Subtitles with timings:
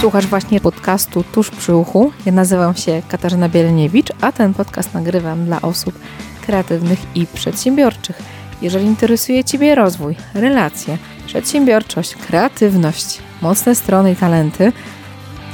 [0.00, 2.12] Słuchasz właśnie podcastu Tuż przy uchu.
[2.26, 5.98] Ja nazywam się Katarzyna Bieleniewicz, a ten podcast nagrywam dla osób
[6.46, 8.22] kreatywnych i przedsiębiorczych.
[8.62, 14.72] Jeżeli interesuje Ciebie rozwój, relacje, przedsiębiorczość, kreatywność, mocne strony i talenty,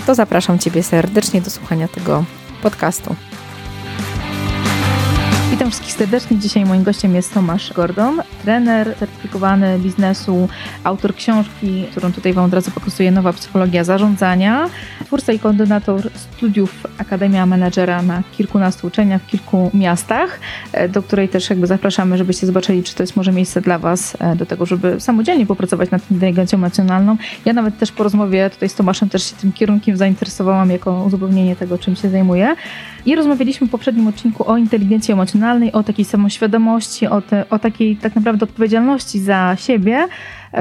[0.07, 2.25] to zapraszam Ciebie serdecznie do słuchania tego
[2.63, 3.17] podcastu.
[5.55, 6.39] Witam wszystkich serdecznie.
[6.39, 10.49] Dzisiaj moim gościem jest Tomasz Gordon, trener certyfikowany biznesu,
[10.85, 14.71] autor książki, którą tutaj Wam od razu pokazuję, Nowa Psychologia Zarządzania,
[15.05, 20.41] twórca i koordynator studiów Akademia Menedżera na kilkunastu uczelniach w kilku miastach,
[20.73, 24.17] e, do której też jakby zapraszamy, żebyście zobaczyli, czy to jest może miejsce dla Was
[24.21, 27.17] e, do tego, żeby samodzielnie popracować nad inteligencją emocjonalną.
[27.45, 31.57] Ja nawet też po rozmowie tutaj z Tomaszem też się tym kierunkiem zainteresowałam jako uzupełnienie
[31.57, 32.57] tego, czym się zajmuję.
[33.07, 37.97] I rozmawialiśmy w poprzednim odcinku o inteligencji emocjonalnej, o takiej samoświadomości, o, te, o takiej
[37.97, 40.09] tak naprawdę odpowiedzialności za siebie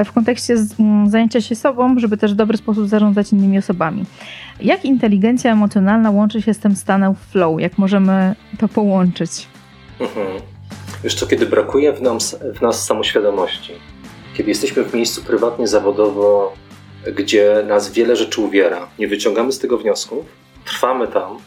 [0.04, 4.04] w kontekście mm, zajęcia się sobą, żeby też w dobry sposób zarządzać innymi osobami.
[4.60, 7.60] Jak inteligencja emocjonalna łączy się z tym stanem flow?
[7.60, 9.48] Jak możemy to połączyć?
[10.00, 10.26] Mhm.
[11.04, 13.72] Wiesz co, kiedy brakuje w nas, w nas samoświadomości,
[14.36, 16.52] kiedy jesteśmy w miejscu prywatnie, zawodowo,
[17.16, 20.26] gdzie nas wiele rzeczy uwiera, nie wyciągamy z tego wniosków,
[20.64, 21.38] trwamy tam,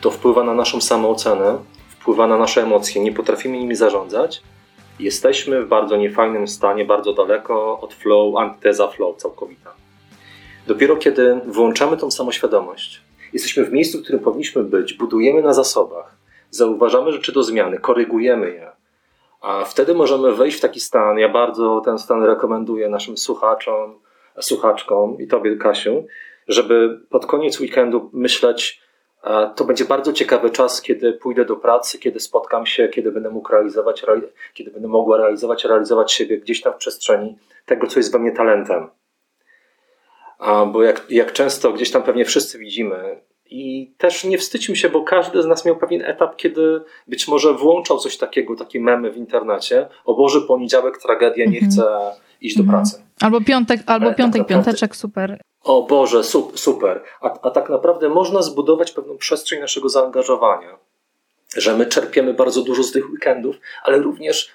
[0.00, 4.42] to wpływa na naszą samoocenę, wpływa na nasze emocje, nie potrafimy nimi zarządzać,
[5.02, 9.74] jesteśmy w bardzo niefajnym stanie, bardzo daleko od flow, antyteza flow całkowita.
[10.66, 13.00] Dopiero kiedy włączamy tą samoświadomość,
[13.32, 16.16] jesteśmy w miejscu, w którym powinniśmy być, budujemy na zasobach,
[16.50, 18.70] zauważamy rzeczy do zmiany, korygujemy je,
[19.40, 21.18] a wtedy możemy wejść w taki stan.
[21.18, 23.98] Ja bardzo ten stan rekomenduję naszym słuchaczom,
[24.40, 26.06] słuchaczkom i Tobie, Kasiu,
[26.48, 28.80] żeby pod koniec weekendu myśleć,
[29.56, 33.52] to będzie bardzo ciekawy czas, kiedy pójdę do pracy, kiedy spotkam się, kiedy będę mógł
[33.52, 34.04] realizować,
[34.54, 38.32] kiedy będę mogła realizować, realizować siebie gdzieś tam w przestrzeni tego, co jest we mnie
[38.32, 38.88] talentem.
[40.72, 45.02] Bo jak, jak często gdzieś tam pewnie wszyscy widzimy, i też nie wstydźmy się, bo
[45.02, 49.16] każdy z nas miał pewien etap, kiedy być może włączał coś takiego, takie memy w
[49.16, 49.88] internecie.
[50.04, 51.72] O Boże, poniedziałek, tragedia, nie mhm.
[51.72, 51.82] chcę
[52.40, 52.78] iść do mhm.
[52.78, 53.02] pracy.
[53.20, 55.40] Albo piątek, albo tak piątek, tak piąteczek, super.
[55.64, 56.22] O Boże,
[56.54, 57.02] super.
[57.20, 60.78] A, a tak naprawdę można zbudować pewną przestrzeń naszego zaangażowania,
[61.56, 64.50] że my czerpiemy bardzo dużo z tych weekendów, ale również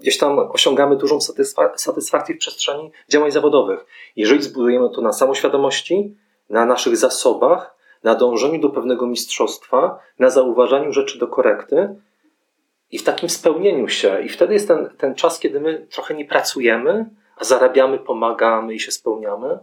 [0.00, 3.86] gdzieś tam osiągamy dużą satysfak satysfakcję w przestrzeni działań zawodowych.
[4.16, 6.16] Jeżeli zbudujemy to na samoświadomości,
[6.50, 11.96] na naszych zasobach, na dążeniu do pewnego mistrzostwa, na zauważaniu rzeczy do korekty
[12.90, 14.22] i w takim spełnieniu się.
[14.22, 18.80] I wtedy jest ten, ten czas, kiedy my trochę nie pracujemy, a zarabiamy, pomagamy i
[18.80, 19.58] się spełniamy.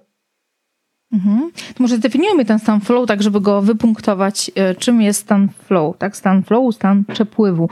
[1.14, 1.52] Mhm.
[1.76, 4.52] To może zdefiniujmy ten stan flow, tak żeby go wypunktować.
[4.56, 5.98] E, czym jest stan flow?
[5.98, 7.70] Tak, stan flow, stan przepływu.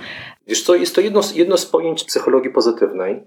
[0.48, 3.24] Wiesz co, jest to jedno, jedno z pojęć psychologii pozytywnej.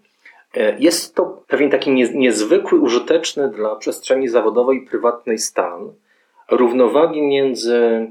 [0.55, 5.93] E, jest to pewien taki niezwykły, użyteczny dla przestrzeni zawodowej i prywatnej stan
[6.51, 8.11] równowagi między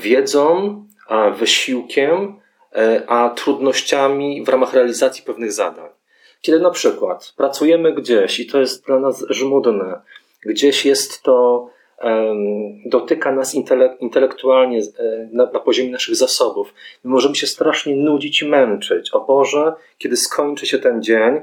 [0.00, 2.36] wiedzą, a wysiłkiem,
[2.76, 5.88] e, a trudnościami w ramach realizacji pewnych zadań.
[6.40, 10.00] Kiedy na przykład pracujemy gdzieś i to jest dla nas żmudne,
[10.46, 11.68] gdzieś jest to,
[12.86, 13.54] dotyka nas
[14.00, 16.74] intelektualnie e, na, poziomie naszych zasobów,
[17.04, 19.10] my możemy się strasznie nudzić i męczyć.
[19.10, 21.40] O Boże, kiedy skończy się ten dzień,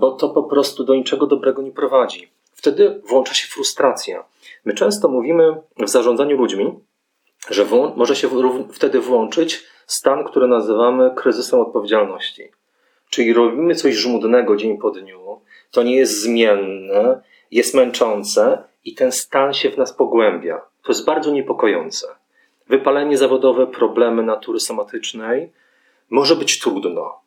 [0.00, 2.28] bo to po prostu do niczego dobrego nie prowadzi.
[2.54, 4.24] Wtedy włącza się frustracja.
[4.64, 6.74] My często mówimy w zarządzaniu ludźmi,
[7.50, 7.66] że
[7.96, 8.28] może się
[8.72, 12.48] wtedy włączyć stan, który nazywamy kryzysem odpowiedzialności.
[13.10, 15.40] Czyli robimy coś żmudnego dzień po dniu,
[15.70, 17.22] to nie jest zmienne,
[17.56, 20.60] jest męczące i ten stan się w nas pogłębia.
[20.82, 22.06] To jest bardzo niepokojące.
[22.68, 25.52] Wypalenie zawodowe, problemy natury somatycznej
[26.10, 27.20] może być trudno.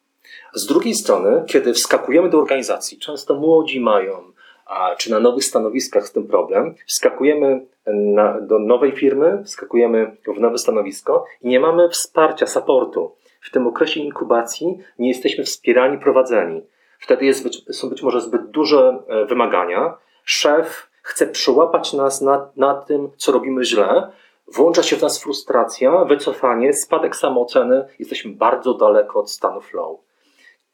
[0.54, 4.24] Z drugiej strony, kiedy wskakujemy do organizacji, często młodzi mają,
[4.66, 10.40] a czy na nowych stanowiskach z tym problem, wskakujemy na, do nowej firmy, wskakujemy w
[10.40, 13.16] nowe stanowisko i nie mamy wsparcia, supportu.
[13.42, 16.62] W tym okresie inkubacji nie jesteśmy wspierani, prowadzeni.
[17.00, 19.98] Wtedy jest być, są być może zbyt duże e, wymagania.
[20.32, 24.12] Szef chce przyłapać nas na, na tym, co robimy źle.
[24.48, 27.88] Włącza się w nas frustracja, wycofanie, spadek samooceny.
[28.00, 30.00] Jesteśmy bardzo daleko od stanu flow.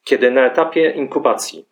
[0.03, 1.65] Kiedy na etapie inkubacji,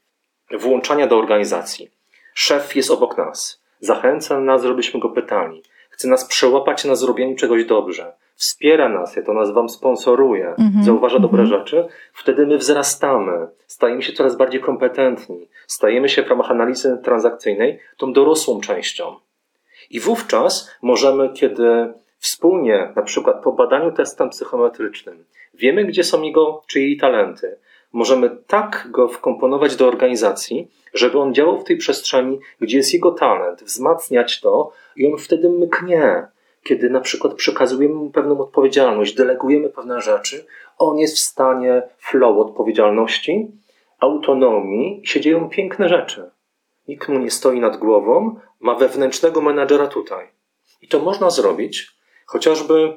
[0.52, 1.92] włączania do organizacji,
[2.34, 7.66] szef jest obok nas, zachęca nas, żebyśmy go pytali, chce nas przełapać na zrobieniu czegoś
[7.66, 11.22] dobrze, wspiera nas, ja to nazywam sponsoruje, mm-hmm, zauważa mm-hmm.
[11.22, 16.98] dobre rzeczy, wtedy my wzrastamy, stajemy się coraz bardziej kompetentni, stajemy się w ramach analizy
[17.04, 19.16] transakcyjnej tą dorosłą częścią.
[19.90, 26.64] I wówczas możemy, kiedy wspólnie, na przykład po badaniu testem psychometrycznym, wiemy, gdzie są jego
[26.68, 27.58] czy jej talenty,
[27.94, 33.12] możemy tak go wkomponować do organizacji, żeby on działał w tej przestrzeni, gdzie jest jego
[33.12, 36.28] talent, wzmacniać to i on wtedy mknie.
[36.64, 40.46] Kiedy na przykład przekazujemy mu pewną odpowiedzialność, delegujemy pewne rzeczy,
[40.78, 43.52] on jest w stanie flow odpowiedzialności,
[44.00, 46.32] autonomii i się dzieją piękne rzeczy.
[46.88, 50.28] Nikt mu nie stoi nad głową, ma wewnętrznego menadżera tutaj.
[50.82, 51.92] I to można zrobić
[52.26, 52.94] chociażby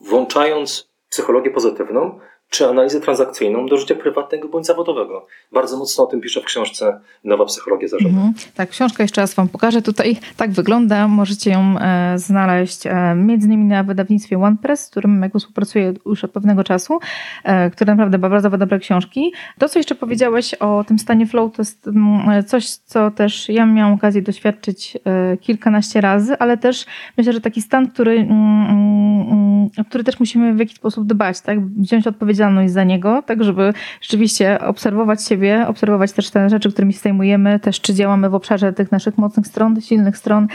[0.00, 2.20] włączając psychologię pozytywną,
[2.54, 5.26] czy analizę transakcyjną do życia prywatnego bądź zawodowego.
[5.52, 8.16] Bardzo mocno o tym piszę w książce Nowa Psychologia Zarządu.
[8.16, 8.34] Mhm.
[8.54, 9.82] Tak, książkę jeszcze raz Wam pokażę.
[9.82, 11.08] Tutaj tak wygląda.
[11.08, 16.24] Możecie ją e, znaleźć e, między innymi na wydawnictwie OnePress, z którym jakby współpracuję już
[16.24, 16.98] od pewnego czasu,
[17.44, 19.32] e, które naprawdę ma bardzo dobre książki.
[19.58, 23.48] To, co jeszcze powiedziałeś o tym stanie flow, to jest m, mm, coś, co też
[23.48, 26.86] ja miałam okazję doświadczyć e, kilkanaście razy, ale też
[27.18, 31.06] myślę, że taki stan, który, m, mm, m, mm, który też musimy w jakiś sposób
[31.06, 31.66] dbać, tak?
[31.66, 36.92] Wziąć odpowiedzialność odpowiedzialność za niego, tak żeby rzeczywiście obserwować siebie, obserwować też te rzeczy, którymi
[36.92, 40.48] się zajmujemy, też czy działamy w obszarze tych naszych mocnych stron, silnych stron,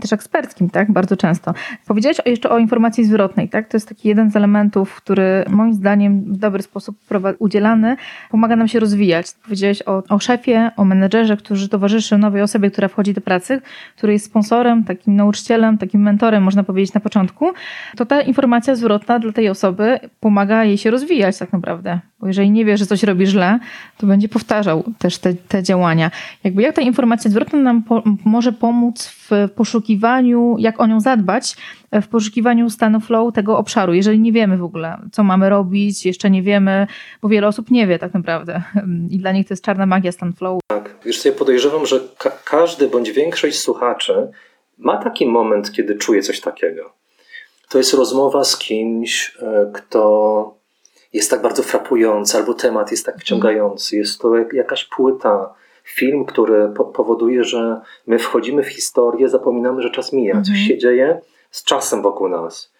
[0.00, 1.54] też eksperckim, tak, bardzo często.
[1.86, 6.24] Powiedziałeś jeszcze o informacji zwrotnej, tak, to jest taki jeden z elementów, który moim zdaniem
[6.24, 6.96] w dobry sposób
[7.38, 7.96] udzielany
[8.30, 9.26] pomaga nam się rozwijać.
[9.44, 13.60] Powiedziałeś o, o szefie, o menedżerze, którzy towarzyszy nowej osobie, która wchodzi do pracy,
[13.96, 17.52] który jest sponsorem, takim nauczycielem, takim mentorem, można powiedzieć na początku,
[17.96, 22.00] to ta informacja zwrotna dla tej osoby pomaga jej się rozwijać rozwijać tak naprawdę.
[22.20, 23.58] Bo jeżeli nie wie, że coś robi źle,
[23.98, 26.10] to będzie powtarzał też te, te działania.
[26.44, 31.56] Jakby jak ta informacja zwrotna nam po, może pomóc w poszukiwaniu, jak o nią zadbać,
[31.92, 36.30] w poszukiwaniu stanu flow tego obszaru, jeżeli nie wiemy w ogóle, co mamy robić, jeszcze
[36.30, 36.86] nie wiemy,
[37.22, 38.62] bo wiele osób nie wie tak naprawdę
[39.10, 40.60] i dla nich to jest czarna magia stan flow.
[40.66, 44.28] Tak, co, ja podejrzewam, że ka każdy bądź większość słuchaczy
[44.78, 46.92] ma taki moment, kiedy czuje coś takiego.
[47.68, 50.63] To jest rozmowa z kimś, e, kto
[51.14, 53.96] jest tak bardzo frapujący, albo temat jest tak wciągający.
[53.96, 59.90] Jest to jakaś płyta, film, który po powoduje, że my wchodzimy w historię, zapominamy, że
[59.90, 60.34] czas mija.
[60.34, 60.66] Coś mhm.
[60.66, 61.20] się dzieje
[61.50, 62.72] z czasem wokół nas.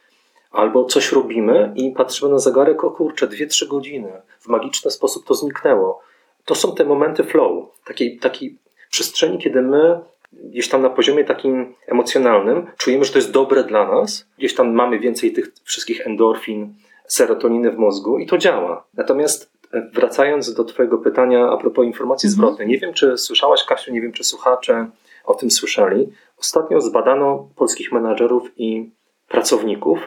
[0.50, 4.12] Albo coś robimy i patrzymy na zegarek, o kurczę, dwie, trzy godziny.
[4.40, 6.00] W magiczny sposób to zniknęło.
[6.44, 8.58] To są te momenty flow, takiej, takiej
[8.90, 10.00] przestrzeni, kiedy my
[10.32, 14.26] gdzieś tam na poziomie takim emocjonalnym czujemy, że to jest dobre dla nas.
[14.38, 16.74] Gdzieś tam mamy więcej tych wszystkich endorfin,
[17.08, 18.86] serotoniny w mózgu i to działa.
[18.94, 22.36] Natomiast e, wracając do Twojego pytania a propos informacji mhm.
[22.36, 24.90] zwrotnej, nie wiem, czy słyszałaś, Kasiu, nie wiem, czy słuchacze
[25.24, 26.12] o tym słyszeli.
[26.38, 28.90] Ostatnio zbadano polskich menadżerów i
[29.28, 29.98] pracowników.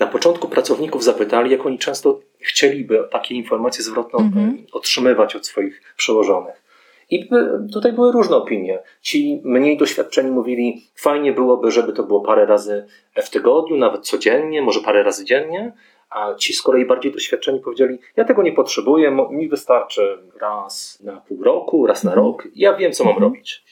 [0.00, 4.66] Na początku pracowników zapytali, jak oni często chcieliby takie informacje zwrotne mhm.
[4.72, 6.62] otrzymywać od swoich przełożonych.
[7.10, 7.28] I
[7.72, 8.82] tutaj były różne opinie.
[9.00, 12.86] Ci mniej doświadczeni mówili, fajnie byłoby, żeby to było parę razy
[13.16, 15.72] w tygodniu, nawet codziennie, może parę razy dziennie,
[16.10, 21.20] a ci z kolei bardziej doświadczeni powiedzieli, ja tego nie potrzebuję, mi wystarczy raz na
[21.20, 22.26] pół roku, raz na mhm.
[22.26, 23.32] rok, ja wiem, co mam mhm.
[23.32, 23.64] robić.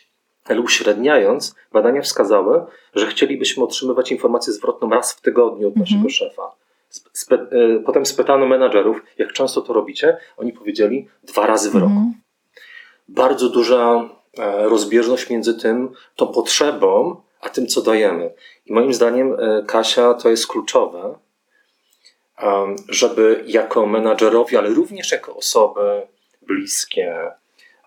[0.44, 2.62] Ale uśredniając, badania wskazały,
[2.94, 6.11] że chcielibyśmy otrzymywać informację zwrotną raz w tygodniu od naszego mhm.
[6.11, 6.52] szefa.
[7.12, 10.17] Spe e, potem spytano menadżerów, jak często to robicie.
[10.37, 12.12] Oni powiedzieli dwa razy w roku.
[13.08, 14.08] Bardzo duża
[14.38, 18.34] e, rozbieżność między tym, tą potrzebą, a tym, co dajemy.
[18.67, 21.14] I moim zdaniem, e, Kasia, to jest kluczowe,
[22.88, 26.02] żeby jako menadżerowi, ale również jako osoby
[26.43, 27.32] bliskie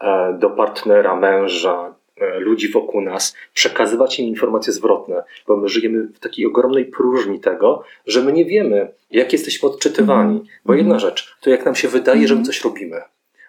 [0.02, 6.04] e, do partnera, męża, e, ludzi wokół nas, przekazywać im informacje zwrotne, bo my żyjemy
[6.04, 10.36] w takiej ogromnej próżni tego, że my nie wiemy, jak jesteśmy odczytywani.
[10.36, 10.48] Mm.
[10.66, 11.10] Bo jedna mhm.
[11.10, 12.46] rzecz to jak nam się wydaje, że my mhm.
[12.46, 13.02] coś robimy,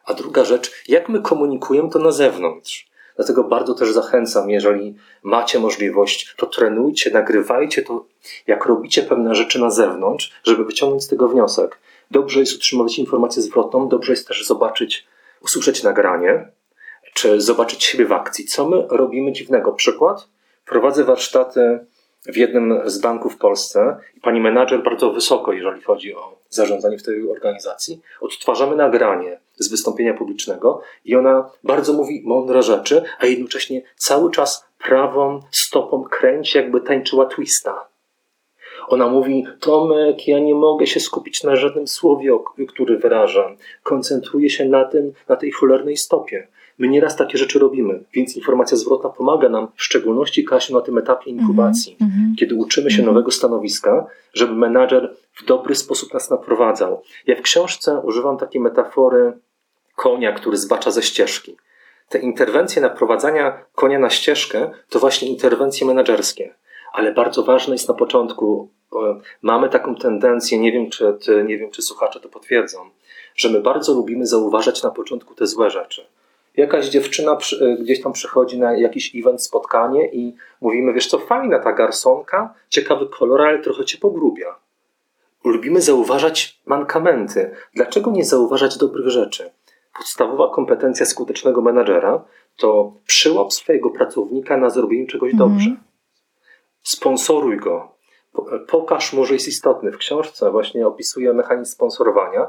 [0.04, 2.91] a druga rzecz, jak my komunikujemy to na zewnątrz.
[3.16, 8.04] Dlatego bardzo też zachęcam, jeżeli macie możliwość, to trenujcie, nagrywajcie to,
[8.46, 11.78] jak robicie pewne rzeczy na zewnątrz, żeby wyciągnąć z tego wniosek.
[12.10, 15.06] Dobrze jest utrzymywać informację zwrotną, dobrze jest też zobaczyć,
[15.40, 16.48] usłyszeć nagranie,
[17.14, 18.44] czy zobaczyć siebie w akcji.
[18.44, 19.72] Co my robimy dziwnego?
[19.72, 20.28] Przykład?
[20.66, 21.78] Prowadzę warsztaty
[22.26, 26.98] w jednym z banków w Polsce i pani menadżer bardzo wysoko, jeżeli chodzi o zarządzanie
[26.98, 28.00] w tej organizacji.
[28.20, 34.64] Odtwarzamy nagranie z wystąpienia publicznego i ona bardzo mówi mądre rzeczy, a jednocześnie cały czas
[34.78, 37.88] prawą stopą kręci, jakby tańczyła twista.
[38.88, 42.30] Ona mówi, Tomek, ja nie mogę się skupić na żadnym słowie,
[42.68, 43.56] który wyrażam.
[43.82, 46.48] Koncentruję się na tym, na tej cholernej stopie.
[46.78, 50.98] My nieraz takie rzeczy robimy, więc informacja zwrotna pomaga nam, w szczególności Kasiu, na tym
[50.98, 52.38] etapie inkubacji, mm -hmm.
[52.38, 53.14] kiedy uczymy się mm -hmm.
[53.14, 57.02] nowego stanowiska, żeby menadżer w dobry sposób nas naprowadzał.
[57.26, 59.32] Ja w książce używam takiej metafory
[59.96, 61.56] konia, który zbacza ze ścieżki.
[62.08, 66.54] Te interwencje naprowadzania konia na ścieżkę to właśnie interwencje menedżerskie.
[66.92, 68.68] Ale bardzo ważne jest na początku,
[69.42, 72.78] mamy taką tendencję, nie wiem czy, ty, nie wiem, czy słuchacze to potwierdzą,
[73.36, 76.06] że my bardzo lubimy zauważać na początku te złe rzeczy.
[76.56, 81.58] Jakaś dziewczyna przy, gdzieś tam przychodzi na jakiś event, spotkanie i mówimy, wiesz co, fajna
[81.58, 84.61] ta garsonka, ciekawy kolor, ale trochę cię pogrubia.
[85.44, 87.50] Lubimy zauważać mankamenty.
[87.74, 89.50] Dlaczego nie zauważać dobrych rzeczy?
[89.98, 92.24] Podstawowa kompetencja skutecznego menadżera
[92.56, 95.38] to przyłap swojego pracownika na zrobienie czegoś mm.
[95.38, 95.70] dobrze.
[96.82, 97.92] Sponsoruj go.
[98.68, 99.92] Pokaż mu, że jest istotny.
[99.92, 102.46] W książce właśnie opisuję mechanizm sponsorowania,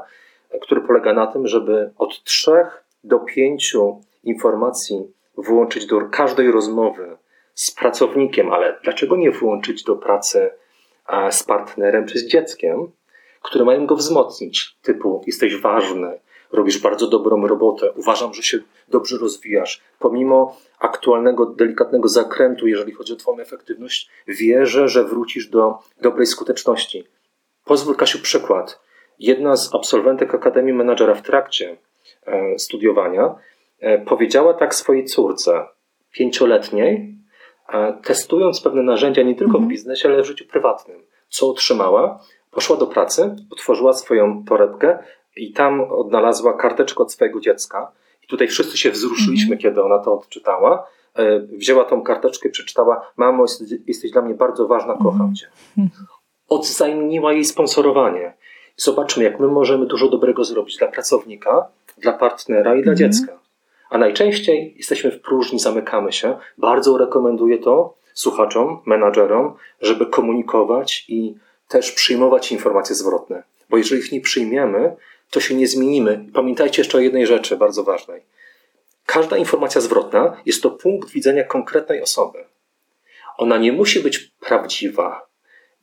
[0.62, 7.16] który polega na tym, żeby od trzech do pięciu informacji włączyć do każdej rozmowy
[7.54, 10.50] z pracownikiem, ale dlaczego nie włączyć do pracy
[11.30, 12.92] z partnerem czy z dzieckiem,
[13.42, 16.18] które mają go wzmocnić, typu jesteś ważny,
[16.52, 18.58] robisz bardzo dobrą robotę, uważam, że się
[18.88, 19.82] dobrze rozwijasz.
[19.98, 27.04] Pomimo aktualnego, delikatnego zakrętu, jeżeli chodzi o Twoją efektywność, wierzę, że wrócisz do dobrej skuteczności.
[27.64, 28.80] Pozwól, Kasiu, przykład.
[29.18, 31.76] Jedna z absolwentek Akademii Menadżera w trakcie
[32.26, 33.34] e, studiowania
[33.80, 35.66] e, powiedziała tak swojej córce,
[36.12, 37.14] pięcioletniej,
[38.02, 39.68] testując pewne narzędzia nie tylko w mhm.
[39.68, 41.02] biznesie, ale w życiu prywatnym.
[41.28, 42.20] Co otrzymała?
[42.50, 44.98] Poszła do pracy, otworzyła swoją torebkę
[45.36, 47.92] i tam odnalazła karteczkę od swojego dziecka.
[48.24, 49.60] I tutaj wszyscy się wzruszyliśmy, -hmm.
[49.60, 50.86] kiedy ona to odczytała.
[51.16, 53.44] E, wzięła tą karteczkę, przeczytała: Mamo,
[53.86, 55.34] jesteś dla mnie bardzo ważna, kocham mhm.
[55.34, 55.46] cię.
[56.48, 58.34] Odzajemniła jej sponsorowanie.
[58.76, 61.68] Zobaczmy, jak my możemy dużo dobrego zrobić dla pracownika,
[61.98, 63.43] dla partnera i dla dziecka.
[63.94, 66.38] A najczęściej jesteśmy w próżni, zamykamy się.
[66.58, 71.34] Bardzo rekomenduję to słuchaczom, menadżerom, żeby komunikować i
[71.68, 73.42] też przyjmować informacje zwrotne.
[73.70, 74.96] Bo jeżeli ich nie przyjmiemy,
[75.30, 76.24] to się nie zmienimy.
[76.32, 78.22] Pamiętajcie jeszcze o jednej rzeczy bardzo ważnej.
[79.06, 82.38] Każda informacja zwrotna jest to punkt widzenia konkretnej osoby.
[83.38, 85.26] Ona nie musi być prawdziwa.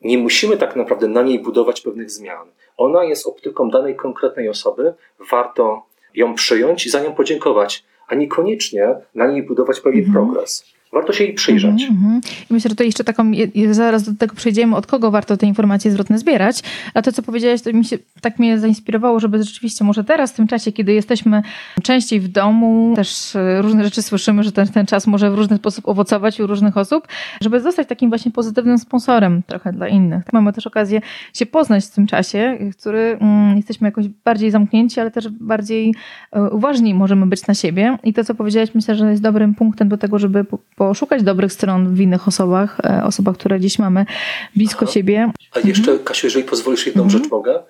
[0.00, 2.48] Nie musimy tak naprawdę na niej budować pewnych zmian.
[2.76, 4.94] Ona jest optyką danej konkretnej osoby.
[5.30, 10.12] Warto ją przyjąć i za nią podziękować, a niekoniecznie na niej budować pewien mhm.
[10.12, 10.64] progres.
[10.92, 11.82] Warto się jej przyjrzeć.
[11.82, 12.44] Mm -hmm.
[12.50, 13.32] Myślę, że to jeszcze taką,
[13.70, 16.62] zaraz do tego przejdziemy, od kogo warto te informacje zwrotne zbierać.
[16.94, 20.36] A to, co powiedziałeś, to mi się tak mnie zainspirowało, żeby rzeczywiście może teraz, w
[20.36, 21.42] tym czasie, kiedy jesteśmy
[21.82, 25.56] częściej w domu, też e, różne rzeczy słyszymy, że ten, ten czas może w różny
[25.56, 27.08] sposób owocować u różnych osób,
[27.40, 30.32] żeby zostać takim właśnie pozytywnym sponsorem trochę dla innych.
[30.32, 31.00] Mamy też okazję
[31.34, 35.94] się poznać w tym czasie, który mm, jesteśmy jakoś bardziej zamknięci, ale też bardziej
[36.32, 37.98] e, uważni możemy być na siebie.
[38.04, 40.58] I to, co powiedziałeś, myślę, że jest dobrym punktem do tego, żeby po,
[40.88, 44.06] poszukać dobrych stron w innych osobach, e, osobach, które gdzieś mamy
[44.56, 44.92] blisko Aha.
[44.92, 45.32] siebie.
[45.52, 46.04] A jeszcze, mhm.
[46.04, 47.22] Kasiu, jeżeli pozwolisz, jedną mhm.
[47.22, 47.62] rzecz mogę?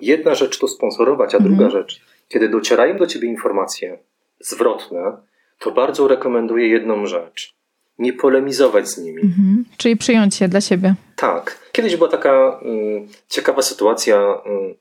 [0.00, 1.54] Jedna rzecz to sponsorować, a mhm.
[1.54, 3.98] druga rzecz, kiedy docierają do ciebie informacje
[4.40, 5.16] zwrotne,
[5.58, 7.54] to bardzo rekomenduję jedną rzecz.
[7.98, 9.22] Nie polemizować z nimi.
[9.22, 9.64] Mhm.
[9.76, 10.94] Czyli przyjąć je dla siebie.
[11.16, 11.58] Tak.
[11.72, 14.16] Kiedyś była taka mm, ciekawa sytuacja.
[14.16, 14.74] Mm,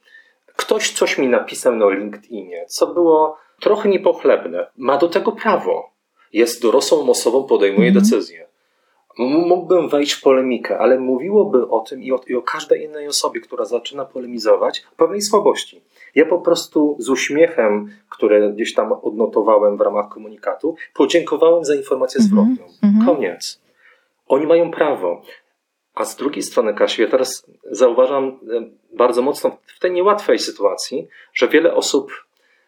[0.56, 4.68] ktoś coś mi napisał na LinkedInie, co było trochę niepochlebne.
[4.78, 5.93] Ma do tego prawo
[6.34, 8.04] jest dorosłą osobą, podejmuje mm.
[8.04, 8.48] decyzję.
[9.18, 13.42] Mógłbym wejść w polemikę, ale mówiłoby o tym i o, i o każdej innej osobie,
[13.42, 15.82] która zaczyna polemizować, pewnej słabości.
[16.16, 22.22] Ja po prostu z uśmiechem, który gdzieś tam odnotowałem w ramach komunikatu, podziękowałem za informację
[22.22, 22.24] -hmm.
[22.24, 22.64] zwrotną.
[22.84, 23.06] Mm -hmm.
[23.06, 23.62] Koniec.
[24.28, 25.22] Oni mają prawo.
[25.96, 28.40] A z drugiej strony, Kasiu, ja teraz zauważam
[28.94, 32.12] bardzo mocno w tej niełatwej sytuacji, że wiele osób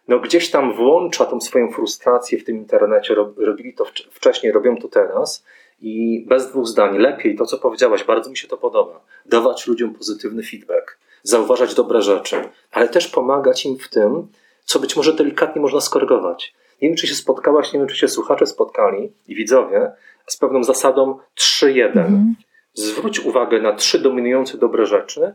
[0.08, 4.88] no gdzieś tam włącza tą swoją frustrację w tym internecie, robili to wcześniej, robią to
[4.88, 5.46] teraz
[5.82, 9.94] i bez dwóch zdań, lepiej to, co powiedziałaś, bardzo mi się to podoba, dawać ludziom
[9.94, 14.28] pozytywny feedback, zauważać dobre rzeczy, ale też pomagać im w tym,
[14.66, 16.54] co być może delikatnie można skorygować.
[16.82, 19.92] Nie wiem, czy się spotkałaś, nie wiem, czy się słuchacze spotkali i widzowie
[20.28, 21.84] z pewną zasadą 3-1.
[21.86, 22.36] Mhm.
[22.74, 25.34] Zwróć uwagę na trzy dominujące dobre rzeczy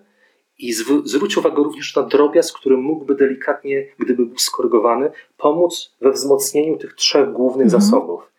[0.60, 0.72] i
[1.04, 6.94] zwróć uwagę również na drobiazg, który mógłby delikatnie, gdyby był skorygowany, pomóc we wzmocnieniu tych
[6.94, 7.82] trzech głównych mhm.
[7.82, 8.30] zasobów.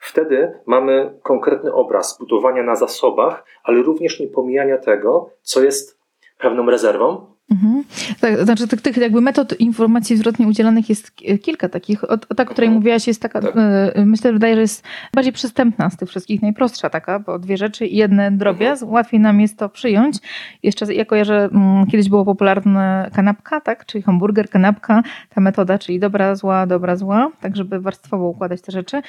[0.00, 5.98] Wtedy mamy konkretny obraz budowania na zasobach, ale również nie pomijania tego, co jest
[6.38, 7.84] pewną rezerwą, Mhm.
[8.20, 12.04] Tak, znaczy tych, tych jakby metod informacji zwrotnej udzielanych jest kilka takich.
[12.04, 12.74] O, ta, o której mhm.
[12.74, 13.56] mówiłaś, jest taka, tak.
[13.56, 17.86] E, myślę, wydaje, że jest bardziej przystępna z tych wszystkich, najprostsza taka, bo dwie rzeczy
[17.86, 18.82] i jedne drobiazg.
[18.82, 18.94] Mhm.
[18.94, 20.16] Łatwiej nam jest to przyjąć.
[20.62, 26.00] Jeszcze ja kojarzę, mm, kiedyś było popularne kanapka, tak, czyli hamburger, kanapka, ta metoda, czyli
[26.00, 29.02] dobra, zła, dobra, zła, tak żeby warstwowo układać te rzeczy.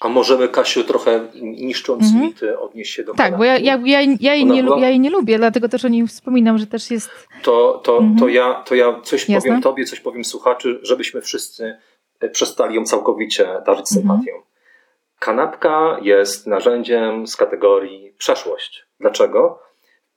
[0.00, 2.24] A możemy, Kasiu, trochę niszcząc mhm.
[2.24, 4.80] mity, odnieść się do Tak, bo ja, ja, ja, ja, jej nie, była...
[4.80, 7.10] ja jej nie lubię, dlatego też o niej wspominam, że też jest...
[7.42, 8.18] To, to, mhm.
[8.18, 9.48] to, ja, to ja coś Jasne.
[9.48, 11.76] powiem tobie, coś powiem słuchaczy, żebyśmy wszyscy
[12.20, 14.18] e, przestali ją całkowicie darzyć mhm.
[14.18, 14.42] sympatią.
[15.18, 18.86] Kanapka jest narzędziem z kategorii przeszłość.
[19.00, 19.58] Dlaczego?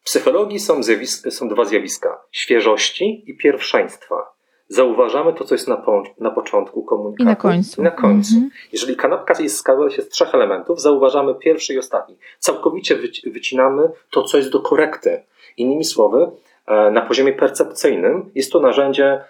[0.01, 0.81] W psychologii są,
[1.29, 4.33] są dwa zjawiska: świeżości i pierwszeństwa.
[4.71, 7.23] Zauważamy to, co jest na, po, na początku komunikatu.
[7.23, 7.81] I na końcu.
[7.81, 8.33] I na końcu.
[8.33, 8.51] Mhm.
[8.71, 12.17] Jeżeli kanapka jest, składa się z trzech elementów, zauważamy pierwszy i ostatni.
[12.39, 15.23] Całkowicie wycinamy to, co jest do korekty.
[15.57, 16.31] Innymi słowy,
[16.67, 19.23] e, na poziomie percepcyjnym jest to narzędzie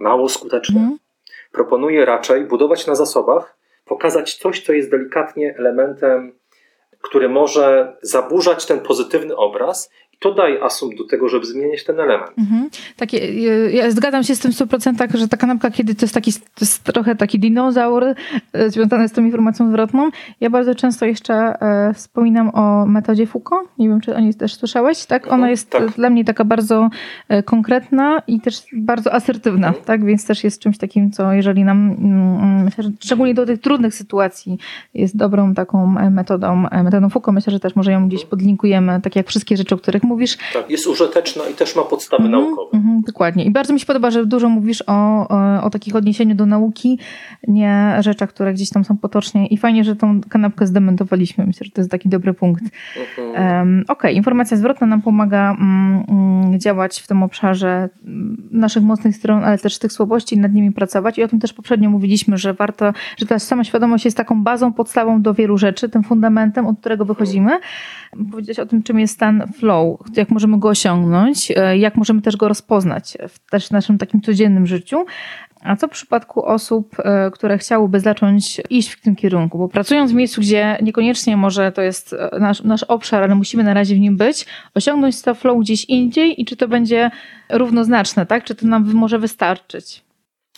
[0.00, 0.80] mało skuteczne.
[0.80, 0.98] Mhm.
[1.52, 6.32] Proponuję raczej budować na zasobach, pokazać coś, co jest delikatnie elementem,
[7.00, 12.30] który może zaburzać ten pozytywny obraz to daje asumpt do tego, żeby zmieniać ten element.
[12.38, 12.70] Mhm.
[12.96, 16.32] Takie, ja zgadzam się z tym w 100%, że ta kanapka, kiedy to jest taki
[16.32, 20.10] to jest trochę taki dinozaur e, związany z tą informacją zwrotną.
[20.40, 23.68] Ja bardzo często jeszcze e, wspominam o metodzie Foucault.
[23.78, 25.26] Nie wiem, czy o niej też słyszałeś, tak?
[25.26, 25.90] Ona mhm, jest tak.
[25.90, 26.88] dla mnie taka bardzo
[27.28, 29.84] e, konkretna i też bardzo asertywna, mhm.
[29.84, 30.04] tak?
[30.04, 33.94] Więc też jest czymś takim, co jeżeli nam, mm, myślę, że szczególnie do tych trudnych
[33.94, 34.58] sytuacji
[34.94, 37.34] jest dobrą taką metodą, metodą Foucault.
[37.34, 40.38] Myślę, że też może ją gdzieś podlinkujemy, tak jak wszystkie rzeczy, o których mówisz.
[40.52, 42.78] Tak, jest użyteczna i też ma podstawy mm -hmm, naukowe.
[42.78, 43.44] Mm -hmm, dokładnie.
[43.44, 45.28] I bardzo mi się podoba, że dużo mówisz o,
[45.62, 46.98] o, takich odniesieniu do nauki,
[47.48, 49.46] nie rzeczach, które gdzieś tam są potocznie.
[49.46, 51.46] I fajnie, że tą kanapkę zdementowaliśmy.
[51.46, 52.64] Myślę, że to jest taki dobry punkt.
[52.64, 53.58] -hmm.
[53.58, 54.12] um, Okej, okay.
[54.12, 59.58] informacja zwrotna nam pomaga mm, mm, działać w tym obszarze mm, naszych mocnych stron, ale
[59.58, 61.18] też tych słabości, nad nimi pracować.
[61.18, 64.72] I o tym też poprzednio mówiliśmy, że warto, że ta sama świadomość jest taką bazą,
[64.72, 67.50] podstawą do wielu rzeczy, tym fundamentem, od którego wychodzimy.
[68.30, 72.36] Powiedzieć o tym, czym jest stan flow, jak możemy go osiągnąć, e, jak możemy też
[72.36, 75.04] go rozpoznać w też naszym takim codziennym życiu.
[75.64, 79.58] A co w przypadku osób, e, które chciałyby zacząć iść w tym kierunku?
[79.58, 83.64] Bo pracując w miejscu, gdzie niekoniecznie może to jest e, nasz, nasz obszar, ale musimy
[83.64, 87.10] na razie w nim być, osiągnąć to flow gdzieś indziej i czy to będzie
[87.50, 88.44] równoznaczne, tak?
[88.44, 90.04] Czy to nam może wystarczyć?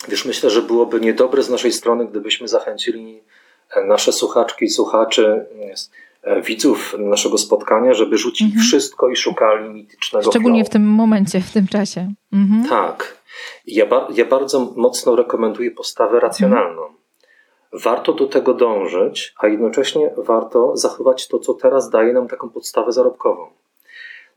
[0.09, 3.23] Wiesz, myślę, że byłoby niedobre z naszej strony, gdybyśmy zachęcili
[3.87, 5.45] nasze słuchaczki i słuchaczy
[6.43, 8.65] widzów naszego spotkania, żeby rzucić mhm.
[8.65, 10.69] wszystko i szukali mitycznego Szczególnie flow.
[10.69, 12.13] w tym momencie, w tym czasie.
[12.33, 12.69] Mhm.
[12.69, 13.17] Tak.
[13.65, 16.81] Ja, ba ja bardzo mocno rekomenduję postawę racjonalną.
[16.81, 16.97] Mhm.
[17.73, 22.91] Warto do tego dążyć, a jednocześnie warto zachować to, co teraz daje nam taką podstawę
[22.91, 23.47] zarobkową.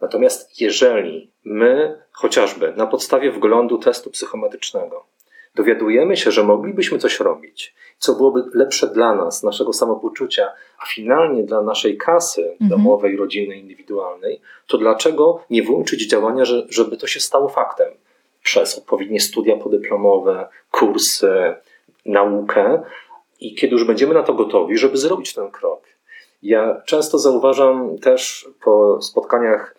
[0.00, 5.04] Natomiast jeżeli my chociażby na podstawie wglądu testu psychometrycznego
[5.54, 11.42] dowiadujemy się, że moglibyśmy coś robić, co byłoby lepsze dla nas, naszego samopoczucia, a finalnie
[11.42, 12.70] dla naszej kasy mhm.
[12.70, 17.88] domowej, rodzinnej, indywidualnej, to dlaczego nie włączyć działania, żeby to się stało faktem?
[18.42, 21.54] Przez odpowiednie studia podyplomowe, kursy,
[22.06, 22.82] naukę
[23.40, 25.80] i kiedy już będziemy na to gotowi, żeby zrobić ten krok.
[26.42, 29.74] Ja często zauważam też po spotkaniach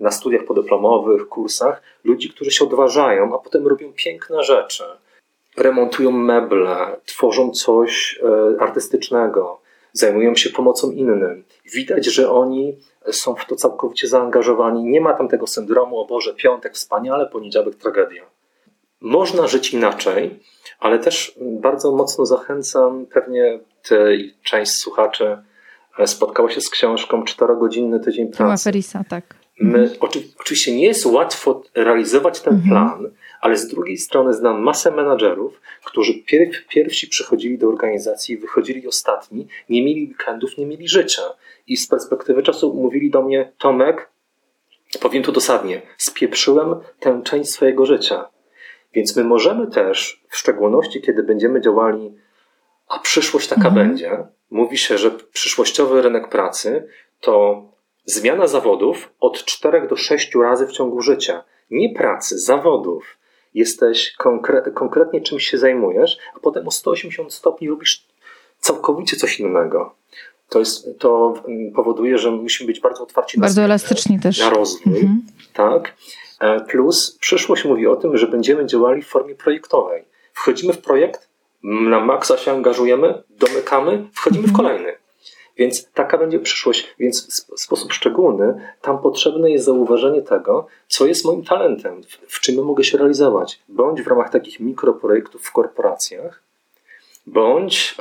[0.00, 4.84] na studiach podyplomowych, kursach, ludzi, którzy się odważają, a potem robią piękne rzeczy
[5.56, 9.60] remontują meble, tworzą coś e, artystycznego,
[9.92, 11.44] zajmują się pomocą innym.
[11.72, 12.76] Widać, że oni
[13.10, 14.84] są w to całkowicie zaangażowani.
[14.84, 18.22] Nie ma tam tego syndromu, o Boże, piątek wspaniale, poniedziałek tragedia.
[19.00, 20.40] Można żyć inaczej,
[20.80, 25.38] ale też bardzo mocno zachęcam, pewnie ty i część słuchaczy
[25.98, 28.64] e, spotkała się z książką Czterogodzinny tydzień pracy.
[28.64, 29.39] Ferisa, tak.
[29.60, 32.70] My, oczy, oczywiście nie jest łatwo realizować ten mhm.
[32.70, 38.86] plan, ale z drugiej strony znam masę menadżerów, którzy pierw, pierwsi przychodzili do organizacji, wychodzili
[38.86, 41.22] ostatni, nie mieli weekendów, nie mieli życia.
[41.66, 44.10] I z perspektywy czasu mówili do mnie, Tomek,
[45.00, 48.28] powiem to dosadnie, spieprzyłem tę część swojego życia.
[48.94, 52.14] Więc my możemy też, w szczególności kiedy będziemy działali,
[52.88, 53.88] a przyszłość taka mhm.
[53.88, 54.18] będzie,
[54.50, 56.88] mówi się, że przyszłościowy rynek pracy
[57.20, 57.62] to
[58.04, 61.44] zmiana zawodów od 4 do 6 razy w ciągu życia.
[61.70, 63.16] Nie pracy, zawodów
[63.54, 68.06] jesteś konkre konkretnie czymś się zajmujesz, a potem o 180 stopni robisz
[68.58, 69.94] całkowicie coś innego.
[70.48, 71.34] To, jest, to
[71.74, 74.40] powoduje, że musimy być bardzo otwarci bardzo na, elastyczni też.
[74.40, 74.96] na rozwój.
[74.96, 75.22] Mhm.
[75.52, 75.96] Tak?
[76.40, 80.04] E, plus przyszłość mówi o tym, że będziemy działali w formie projektowej.
[80.32, 81.28] Wchodzimy w projekt,
[81.62, 84.66] na maksa się angażujemy, domykamy, wchodzimy w mhm.
[84.66, 84.96] kolejny.
[85.60, 86.94] Więc taka będzie przyszłość.
[86.98, 92.64] Więc w sposób szczególny tam potrzebne jest zauważenie tego, co jest moim talentem, w czym
[92.64, 93.60] mogę się realizować.
[93.68, 96.42] Bądź w ramach takich mikroprojektów w korporacjach,
[97.26, 97.96] bądź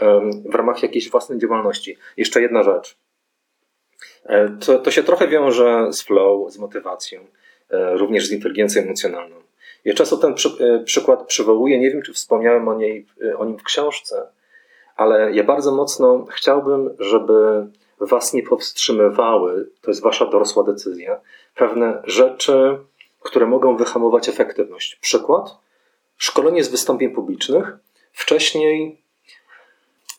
[0.46, 1.98] w ramach jakiejś własnej działalności.
[2.18, 2.98] Jeszcze jedna rzecz.
[4.26, 7.20] E, to, to się trochę wiąże z flow, z motywacją,
[7.70, 9.36] e, również z inteligencją emocjonalną.
[9.86, 13.06] Ja często ten przy, e, przykład przywołuję, nie wiem czy wspomniałem o, niej,
[13.38, 14.28] o nim w książce,
[15.00, 17.68] ale ja bardzo mocno chciałbym, żeby
[18.00, 21.20] Was nie powstrzymywały, to jest Wasza dorosła decyzja,
[21.56, 22.78] pewne rzeczy,
[23.22, 24.96] które mogą wyhamować efektywność.
[24.96, 25.58] Przykład:
[26.18, 27.78] szkolenie z wystąpień publicznych.
[28.12, 29.02] Wcześniej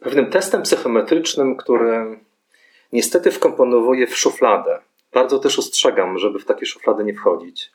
[0.00, 2.20] pewnym testem psychometrycznym, który
[2.92, 4.78] niestety wkomponowuję w szufladę.
[5.12, 7.72] Bardzo też ostrzegam, żeby w takie szuflady nie wchodzić.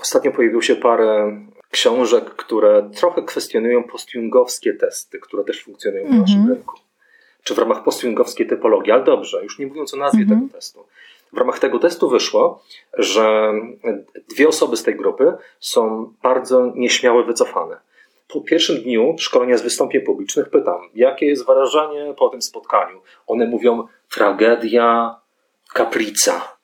[0.00, 1.40] Ostatnio pojawiło się parę
[1.76, 6.16] książek, które trochę kwestionują postjungowskie testy, które też funkcjonują mm -hmm.
[6.16, 6.54] na naszym mhm.
[6.54, 6.76] rynku.
[7.42, 10.40] Czy w ramach postjungowskiej typologii, ale dobrze, już nie mówiąc o nazwie mm -hmm.
[10.40, 10.84] tego testu.
[11.32, 12.62] W ramach tego testu wyszło,
[12.98, 13.52] że
[14.28, 17.76] dwie osoby z tej grupy są bardzo nieśmiałe, wycofane.
[18.28, 23.00] Po pierwszym dniu szkolenia z wystąpień publicznych pytam, jakie jest wrażenie po tym spotkaniu.
[23.26, 25.16] One mówią tragedia,
[25.74, 26.55] kaplica.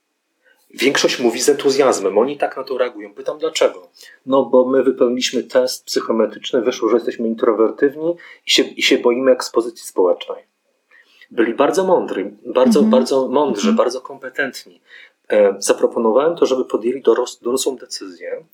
[0.75, 3.15] Większość mówi z entuzjazmem, oni tak na to reagują.
[3.15, 3.89] Pytam dlaczego?
[4.27, 9.33] No bo my wypełniliśmy test psychometryczny, wyszło, że jesteśmy introwertywni i się, i się boimy
[9.33, 10.43] ekspozycji społecznej.
[11.31, 12.93] Byli bardzo mądrzy, bardzo, mm -hmm.
[12.93, 13.79] bardzo mądrzy, mm -hmm.
[13.79, 14.81] bardzo kompetentni.
[15.31, 18.45] E, zaproponowałem to, żeby podjęli doros, dorosłą decyzję,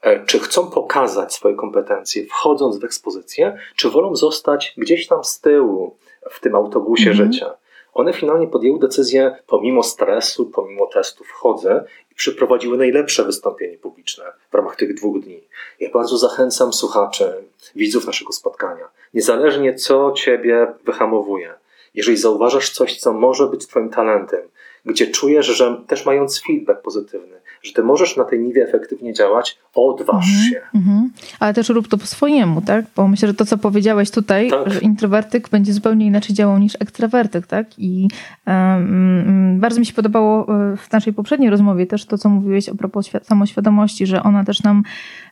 [0.00, 5.40] e, czy chcą pokazać swoje kompetencje wchodząc w ekspozycję, czy wolą zostać gdzieś tam z
[5.40, 5.96] tyłu
[6.30, 7.32] w tym autobusie mm -hmm.
[7.32, 7.54] życia.
[7.98, 14.54] One finalnie podjęły decyzję, pomimo stresu, pomimo testu wchodzę i przeprowadziły najlepsze wystąpienie publiczne w
[14.54, 15.40] ramach tych dwóch dni.
[15.80, 17.34] Ja bardzo zachęcam słuchaczy,
[17.76, 21.54] widzów naszego spotkania, niezależnie co ciebie wyhamowuje,
[21.94, 24.48] jeżeli zauważasz coś, co może być Twoim talentem,
[24.84, 29.58] gdzie czujesz, że też mając feedback pozytywny, że ty możesz na tej niwie efektywnie działać,
[29.74, 30.60] odważ mm-hmm, się.
[30.74, 31.08] Mm-hmm.
[31.40, 32.84] Ale też rób to po swojemu, tak?
[32.96, 34.70] Bo myślę, że to, co powiedziałeś tutaj, tak.
[34.70, 37.66] że introwertyk będzie zupełnie inaczej działał niż ekstrawertyk, tak?
[37.78, 38.08] I
[38.46, 42.74] um, bardzo mi się podobało e, w naszej poprzedniej rozmowie też to, co mówiłeś a
[42.74, 44.82] propos samoświadomości, że ona też nam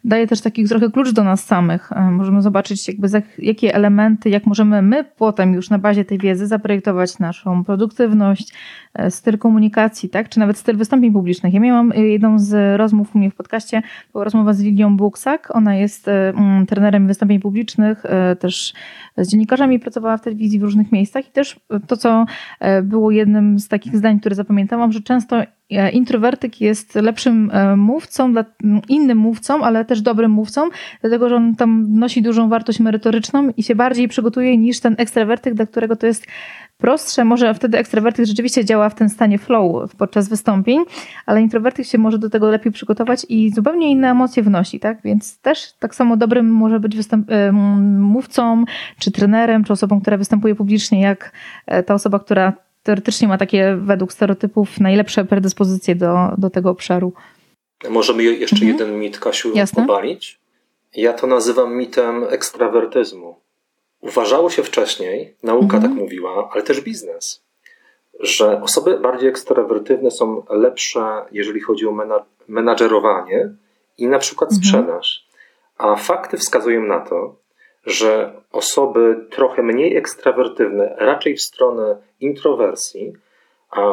[0.06, 1.92] daje też taki trochę klucz do nas samych.
[1.92, 6.46] E, możemy zobaczyć jakby jakie elementy, jak możemy my potem już na bazie tej wiedzy
[6.46, 8.52] zaprojektować naszą produktywność,
[8.94, 10.28] e, styl komunikacji, tak?
[10.28, 11.54] Czy nawet styl wystąpień publicznych.
[11.54, 15.56] Ja miałam jedną z rozmów u mnie w podcaście, była rozmowa z Lilią Buksak.
[15.56, 18.02] Ona jest e, mm, trenerem wystąpień publicznych,
[18.38, 18.74] też
[19.16, 22.26] z dziennikarzami pracowała w telewizji w różnych miejscach i też to, co
[22.82, 28.34] było jednym z takich zdań, które zapamiętałam, że często E, introwertyk jest lepszym e, mówcą,
[28.88, 30.68] innym mówcą, ale też dobrym mówcą,
[31.00, 35.54] dlatego że on tam nosi dużą wartość merytoryczną i się bardziej przygotuje niż ten ekstrawertyk,
[35.54, 36.26] dla którego to jest
[36.78, 37.24] prostsze.
[37.24, 40.84] Może wtedy ekstrawertyk rzeczywiście działa w tym stanie flow podczas wystąpień,
[41.26, 45.02] ale introwertyk się może do tego lepiej przygotować i zupełnie inne emocje wnosi, tak?
[45.02, 48.64] Więc też tak samo dobrym może być występ, e, mówcą,
[48.98, 51.32] czy trenerem, czy osobą, która występuje publicznie, jak
[51.86, 57.12] ta osoba, która teoretycznie ma takie, według stereotypów, najlepsze predyspozycje do, do tego obszaru.
[57.90, 58.72] Możemy jeszcze mhm.
[58.72, 59.82] jeden mit, Kasiu, Jasne.
[59.84, 60.40] obalić?
[60.94, 63.36] Ja to nazywam mitem ekstrawertyzmu.
[64.00, 65.82] Uważało się wcześniej, nauka mhm.
[65.82, 67.42] tak mówiła, ale też biznes,
[68.20, 71.94] że osoby bardziej ekstrawertywne są lepsze, jeżeli chodzi o
[72.48, 73.50] menadżerowanie
[73.98, 74.64] i na przykład mhm.
[74.64, 75.26] sprzedaż.
[75.78, 77.36] A fakty wskazują na to,
[77.86, 83.12] że osoby trochę mniej ekstrawertywne, raczej w stronę introwersji,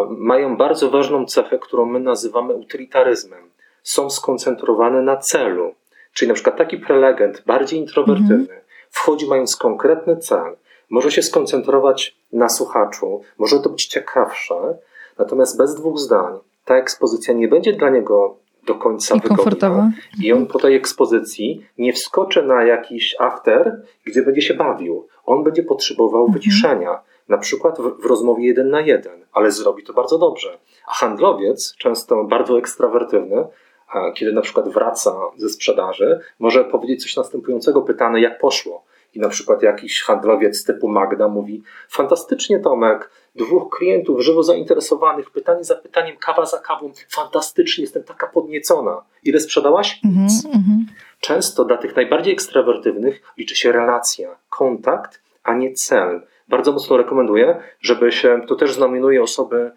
[0.10, 3.50] mają bardzo ważną cechę, którą my nazywamy utylitaryzmem.
[3.84, 5.76] Są skoncentrowane na celu.
[6.14, 8.62] Czyli na przykład taki prelegent, bardziej introwertywny, mhm.
[8.90, 10.56] wchodzi mając konkretny cel,
[10.90, 14.56] może się skoncentrować na słuchaczu, może to być ciekawsze,
[15.18, 19.92] natomiast bez dwóch zdań ta ekspozycja nie będzie dla niego do końca I wygodna.
[20.22, 25.08] I on po tej ekspozycji nie wskoczy na jakiś after, gdzie będzie się bawił.
[25.26, 26.34] On będzie potrzebował mhm.
[26.34, 27.00] wyciszenia,
[27.30, 30.58] na przykład w, w rozmowie jeden na jeden, ale zrobi to bardzo dobrze.
[30.88, 33.48] A handlowiec, często bardzo ekstrawertywny,
[34.16, 38.84] kiedy na przykład wraca ze sprzedaży, może powiedzieć coś następującego, pytane jak poszło.
[39.14, 45.64] I na przykład jakiś handlowiec typu Magda mówi: Fantastycznie, Tomek, dwóch klientów żywo zainteresowanych, pytanie
[45.64, 49.02] za pytaniem, kawa za kawą, fantastycznie, jestem taka podniecona.
[49.24, 50.00] Ile sprzedałaś?
[50.06, 50.84] Mm -hmm.
[51.20, 56.22] Często dla tych najbardziej ekstrawertywnych liczy się relacja, kontakt, a nie cel.
[56.48, 59.72] Bardzo mocno rekomenduję, żeby się, to też znamienuje osoby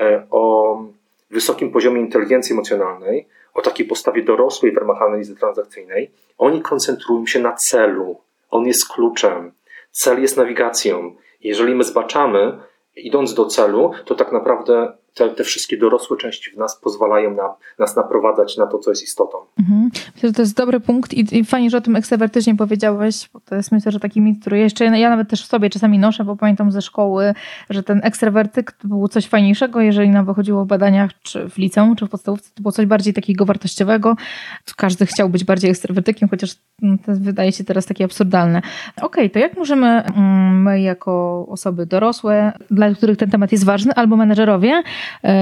[0.00, 0.82] e, o
[1.30, 6.10] wysokim poziomie inteligencji emocjonalnej, o takiej postawie dorosłej w ramach analizy transakcyjnej.
[6.38, 8.20] Oni koncentrują się na celu.
[8.52, 9.52] On jest kluczem.
[9.90, 11.16] Cel jest nawigacją.
[11.40, 12.58] Jeżeli my zbaczamy,
[12.96, 17.54] idąc do celu, to tak naprawdę te, te wszystkie dorosłe części w nas pozwalają na,
[17.78, 19.38] nas naprowadzać na to, co jest istotą.
[19.58, 19.90] Mhm.
[20.14, 23.40] Myślę, że to jest dobry punkt i, i fajnie, że o tym ekstrawertycznie powiedziałeś, bo
[23.40, 26.24] to jest myślę, że taki mit, który jeszcze ja nawet też w sobie czasami noszę,
[26.24, 27.34] bo pamiętam ze szkoły,
[27.70, 31.96] że ten ekstrawertyk to było coś fajniejszego, jeżeli nam wychodziło w badaniach, czy w liceum,
[31.96, 34.16] czy w podstawówce, to było coś bardziej takiego wartościowego.
[34.76, 38.58] Każdy chciał być bardziej ekstrawertykiem, chociaż no, to wydaje się teraz takie absurdalne.
[38.96, 43.64] Okej, okay, to jak możemy mm, my jako osoby dorosłe, dla których ten temat jest
[43.64, 44.82] ważny, albo menedżerowie,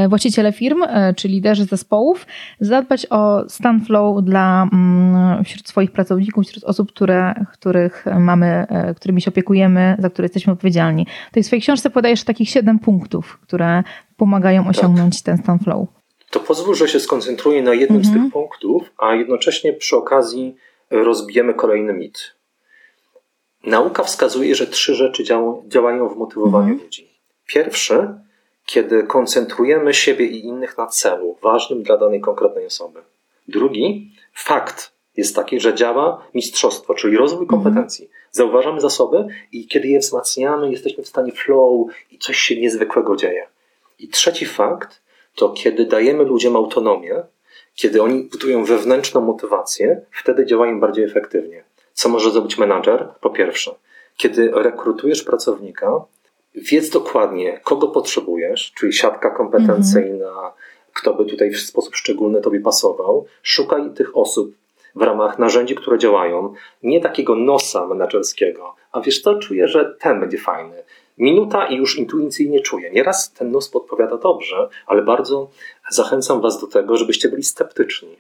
[0.09, 2.27] właściciele firm e, czy liderzy zespołów
[2.61, 8.95] zadbać o stan flow dla, mm, wśród swoich pracowników, wśród osób, które, których mamy, e,
[8.95, 11.07] którymi się opiekujemy, za które jesteśmy odpowiedzialni.
[11.31, 13.83] W tej swojej książce podajesz takich siedem punktów, które
[14.17, 14.71] pomagają tak.
[14.71, 15.25] osiągnąć tak.
[15.25, 15.89] ten stan flow.
[16.31, 18.15] To pozwól, że się skoncentruję na jednym mhm.
[18.15, 20.57] z tych punktów, a jednocześnie przy okazji
[20.91, 22.35] rozbijemy kolejny mit.
[23.67, 25.25] Nauka wskazuje, że trzy rzeczy
[25.69, 26.85] działają w motywowaniu mhm.
[26.85, 27.11] ludzi.
[27.47, 28.09] Pierwszy,
[28.67, 33.01] kiedy koncentrujemy siebie i innych na celu ważnym dla danej konkretnej osoby.
[33.49, 37.63] Drugi, fakt jest taki, że działa mistrzostwo, czyli rozwój mhm.
[37.63, 38.11] kompetencji.
[38.31, 43.47] Zauważamy zasoby i kiedy je wzmacniamy, jesteśmy w stanie flow i coś się niezwykłego dzieje.
[43.99, 45.03] I trzeci fakt
[45.35, 47.23] to kiedy dajemy ludziom autonomię,
[47.75, 51.65] kiedy oni budują wewnętrzną motywację, wtedy działają bardziej efektywnie.
[51.93, 53.09] Co może zrobić menadżer?
[53.21, 53.75] Po pierwsze,
[54.17, 56.05] kiedy rekrutujesz pracownika,
[56.55, 60.53] wiedz dokładnie, kogo potrzebujesz, czyli siatka kompetencyjna, mhm.
[60.93, 63.27] kto by tutaj w sposób szczególny tobie pasował.
[63.43, 64.55] Szukaj tych osób
[64.95, 70.21] w ramach narzędzi, które działają, nie takiego nosa menedżerskiego, a wiesz co, czuję, że ten
[70.21, 70.83] będzie fajny.
[71.19, 72.91] Minuta i już intuicyjnie czuję.
[72.91, 75.49] Nieraz ten nos podpowiada dobrze, ale bardzo
[75.91, 78.17] zachęcam Was do tego, żebyście byli sceptyczni.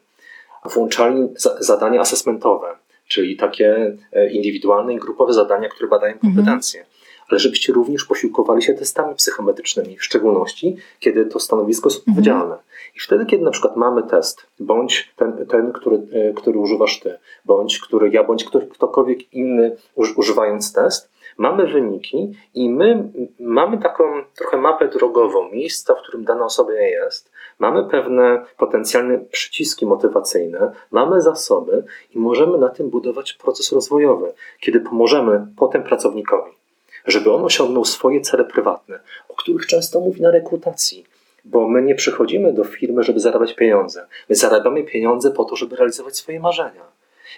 [0.64, 2.76] Włączali zadania asesmentowe,
[3.08, 6.34] czyli takie e, indywidualne i grupowe zadania, które badają mhm.
[6.34, 6.80] kompetencje.
[6.80, 6.99] Mhm
[7.30, 12.12] ale żebyście również posiłkowali się testami psychometrycznymi, w szczególności kiedy to stanowisko jest mhm.
[12.12, 12.56] odpowiedzialne.
[12.96, 17.18] I wtedy, kiedy na przykład mamy test, bądź ten, ten który, e, który używasz ty,
[17.44, 19.76] bądź który ja, bądź ktoś, ktokolwiek inny
[20.16, 24.04] używając test, mamy wyniki i my mamy taką
[24.36, 31.20] trochę mapę drogową, miejsca, w którym dana osoba jest, mamy pewne potencjalne przyciski motywacyjne, mamy
[31.20, 36.59] zasoby i możemy na tym budować proces rozwojowy, kiedy pomożemy potem pracownikowi
[37.06, 41.04] żeby on osiągnął swoje cele prywatne, o których często mówi na rekrutacji.
[41.44, 44.06] Bo my nie przychodzimy do firmy, żeby zarabiać pieniądze.
[44.28, 46.82] My zarabiamy pieniądze po to, żeby realizować swoje marzenia.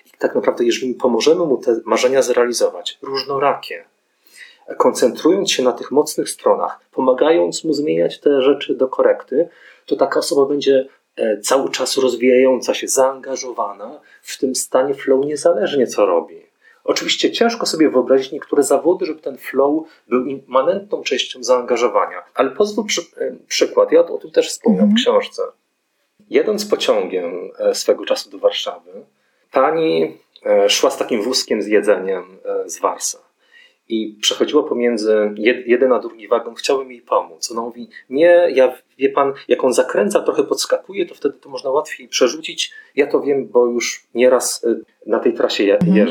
[0.07, 3.85] I tak naprawdę, jeżeli pomożemy mu te marzenia zrealizować, różnorakie,
[4.77, 9.48] koncentrując się na tych mocnych stronach, pomagając mu zmieniać te rzeczy do korekty,
[9.87, 15.87] to taka osoba będzie e, cały czas rozwijająca się, zaangażowana w tym stanie flow, niezależnie
[15.87, 16.52] co robi.
[16.85, 22.87] Oczywiście ciężko sobie wyobrazić niektóre zawody, żeby ten flow był immanentną częścią zaangażowania, ale pozwól
[22.87, 23.92] przy, e, przykład.
[23.92, 25.03] Ja o tym też wspomniałem w mhm.
[25.03, 25.42] książce.
[26.31, 28.90] Jedąc pociągiem e, swego czasu do Warszawy,
[29.53, 33.18] pani e, szła z takim wózkiem z jedzeniem z Warsa
[33.88, 35.35] i przechodziła pomiędzy
[35.66, 37.51] jeden a drugi wagon, chciałbym jej pomóc.
[37.51, 41.71] Ona mówi, nie, ja, wie pan, jak on zakręca, trochę podskakuje, to wtedy to można
[41.71, 42.73] łatwiej przerzucić.
[42.97, 44.66] Ja to wiem, bo już nieraz
[45.07, 46.09] na tej trasie mhm.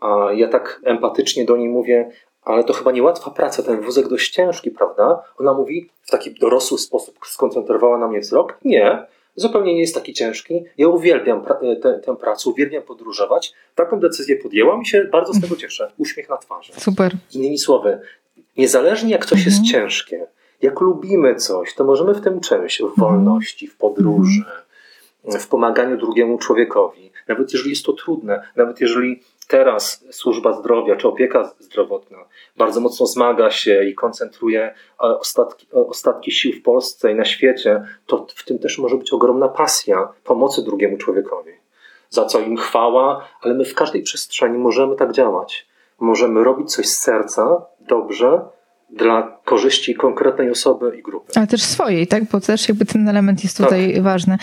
[0.00, 2.10] A ja tak empatycznie do niej mówię,
[2.42, 5.22] ale to chyba niełatwa praca, ten wózek dość ciężki, prawda?
[5.38, 8.58] Ona mówi w taki dorosły sposób, skoncentrowała na mnie wzrok.
[8.64, 9.06] Nie,
[9.36, 10.64] zupełnie nie jest taki ciężki.
[10.78, 13.52] Ja uwielbiam pra- tę, tę pracę, uwielbiam podróżować.
[13.74, 15.92] Taką decyzję podjęłam i się bardzo z tego cieszę.
[15.98, 16.72] Uśmiech na twarzy.
[16.76, 17.12] Super.
[17.34, 18.00] Innymi słowy,
[18.56, 19.50] niezależnie jak coś mhm.
[19.50, 20.26] jest ciężkie,
[20.62, 24.44] jak lubimy coś, to możemy w tym czymś, w wolności, w podróży,
[25.24, 25.40] mhm.
[25.40, 31.08] w pomaganiu drugiemu człowiekowi, nawet jeżeli jest to trudne, nawet jeżeli teraz służba zdrowia czy
[31.08, 32.18] opieka zdrowotna
[32.56, 38.26] bardzo mocno zmaga się i koncentruje ostatki, ostatki sił w Polsce i na świecie, to
[38.34, 41.52] w tym też może być ogromna pasja pomocy drugiemu człowiekowi.
[42.10, 45.66] Za co im chwała, ale my w każdej przestrzeni możemy tak działać.
[46.00, 48.40] Możemy robić coś z serca dobrze,
[48.90, 51.32] dla korzyści konkretnej osoby i grupy.
[51.36, 52.24] Ale też swojej, tak?
[52.24, 54.02] Bo też jakby ten element jest tutaj tak.
[54.02, 54.38] ważny.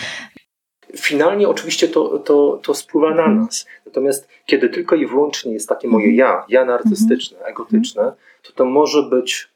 [0.96, 3.36] Finalnie oczywiście to, to, to spływa na mhm.
[3.36, 3.66] nas.
[3.86, 6.16] Natomiast kiedy tylko i wyłącznie jest takie moje mhm.
[6.16, 7.54] ja, ja narcystyczne, mhm.
[7.54, 9.48] egotyczne, to to może być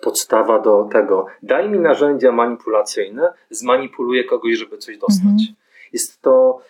[0.00, 1.26] podstawa do tego.
[1.42, 5.52] Daj mi narzędzia manipulacyjne, zmanipuluję kogoś, żeby coś dostać.
[5.92, 6.60] Jest to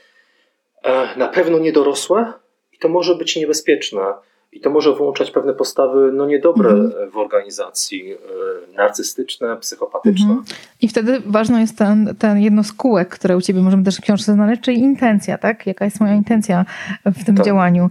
[0.83, 2.33] e, na pewno niedorosłe
[2.73, 4.03] i to może być niebezpieczne.
[4.53, 7.11] I to może włączać pewne postawy no, niedobre mhm.
[7.11, 10.31] w organizacji, e, narcystyczne, psychopatyczne.
[10.31, 10.45] Mhm.
[10.81, 14.01] I wtedy ważne jest ten, ten jedno z kółek, które u ciebie możemy też w
[14.01, 15.67] książce znaleźć, czyli intencja, tak?
[15.67, 16.65] Jaka jest moja intencja
[17.05, 17.47] w tym tak.
[17.47, 17.89] działaniu.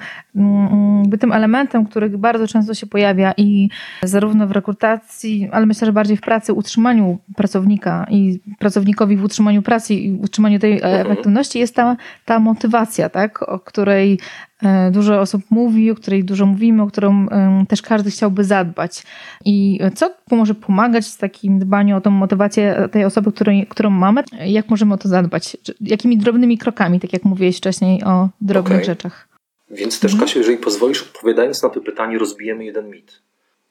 [1.07, 3.69] By tym elementem, który bardzo często się pojawia i
[4.03, 9.61] zarówno w rekrutacji, ale myślę, że bardziej w pracy, utrzymaniu pracownika i pracownikowi w utrzymaniu
[9.61, 11.07] pracy i utrzymaniu tej mhm.
[11.07, 13.49] efektywności jest ta, ta motywacja, tak?
[13.49, 14.19] O której
[14.63, 17.27] E, dużo osób mówi, o której dużo mówimy, o którą
[17.67, 19.03] też każdy chciałby zadbać.
[19.45, 24.23] I co może pomagać w takim dbaniu o tą motywację tej osoby, której, którą mamy?
[24.45, 25.57] Jak możemy o to zadbać?
[25.81, 28.85] Jakimi drobnymi krokami, tak jak mówiłeś wcześniej o drobnych okay.
[28.85, 29.28] rzeczach?
[29.71, 30.27] Więc też, mhm.
[30.27, 33.21] Kasiu, jeżeli pozwolisz, odpowiadając na to pytanie, rozbijemy jeden mit.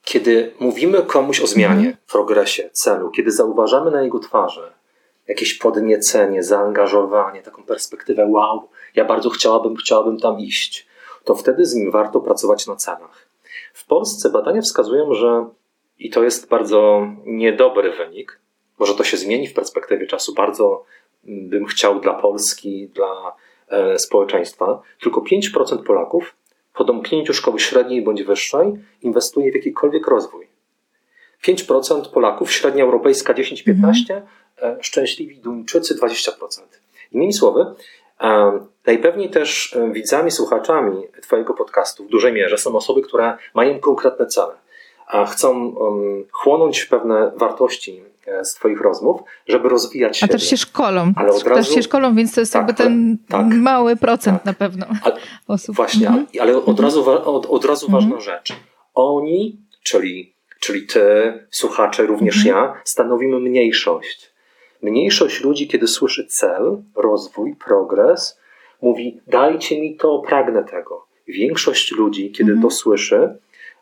[0.04, 1.96] Kiedy mówimy komuś o zmianie, mhm.
[2.12, 4.72] progresie, celu, kiedy zauważamy na jego twarzy
[5.28, 10.86] jakieś podniecenie, zaangażowanie, taką perspektywę wow, ja bardzo chciałabym, chciałabym tam iść,
[11.24, 13.28] to wtedy z nim warto pracować na celach.
[13.74, 15.48] W Polsce badania wskazują, że
[15.98, 18.40] i to jest bardzo niedobry wynik,
[18.78, 20.84] może to się zmieni w perspektywie czasu, bardzo
[21.24, 23.32] bym chciał dla Polski, dla
[23.96, 26.34] społeczeństwa, tylko 5% Polaków
[26.74, 30.46] po domknięciu szkoły średniej bądź wyższej inwestuje w jakikolwiek rozwój.
[31.46, 34.20] 5% Polaków, średnia europejska 10-15%,
[34.58, 34.82] mhm.
[34.82, 36.30] szczęśliwi Duńczycy 20%.
[37.12, 37.66] Innymi słowy,
[38.86, 44.52] najpewniej też widzami, słuchaczami Twojego podcastu w dużej mierze są osoby, które mają konkretne cele,
[45.26, 45.74] chcą
[46.32, 50.26] chłonąć pewne wartości e, z Twoich rozmów, żeby rozwijać się.
[50.26, 51.12] A też się szkolą.
[51.16, 51.64] Ale od razu...
[51.64, 54.44] Też się szkolą, więc to jest tak, jakby ten tak, mały procent tak.
[54.44, 55.16] na pewno ale,
[55.48, 55.76] osób.
[55.76, 56.26] Właśnie, mhm.
[56.40, 56.84] ale od mhm.
[56.84, 58.02] razu, od, od razu mhm.
[58.02, 58.52] ważna rzecz.
[58.94, 62.56] Oni, czyli, czyli Ty, słuchacze, również mhm.
[62.56, 64.32] ja, stanowimy mniejszość.
[64.82, 68.40] Mniejszość ludzi, kiedy słyszy cel, rozwój, progres,
[68.82, 71.06] mówi: dajcie mi to, pragnę tego.
[71.28, 72.62] Większość ludzi, kiedy mhm.
[72.62, 73.38] to słyszy,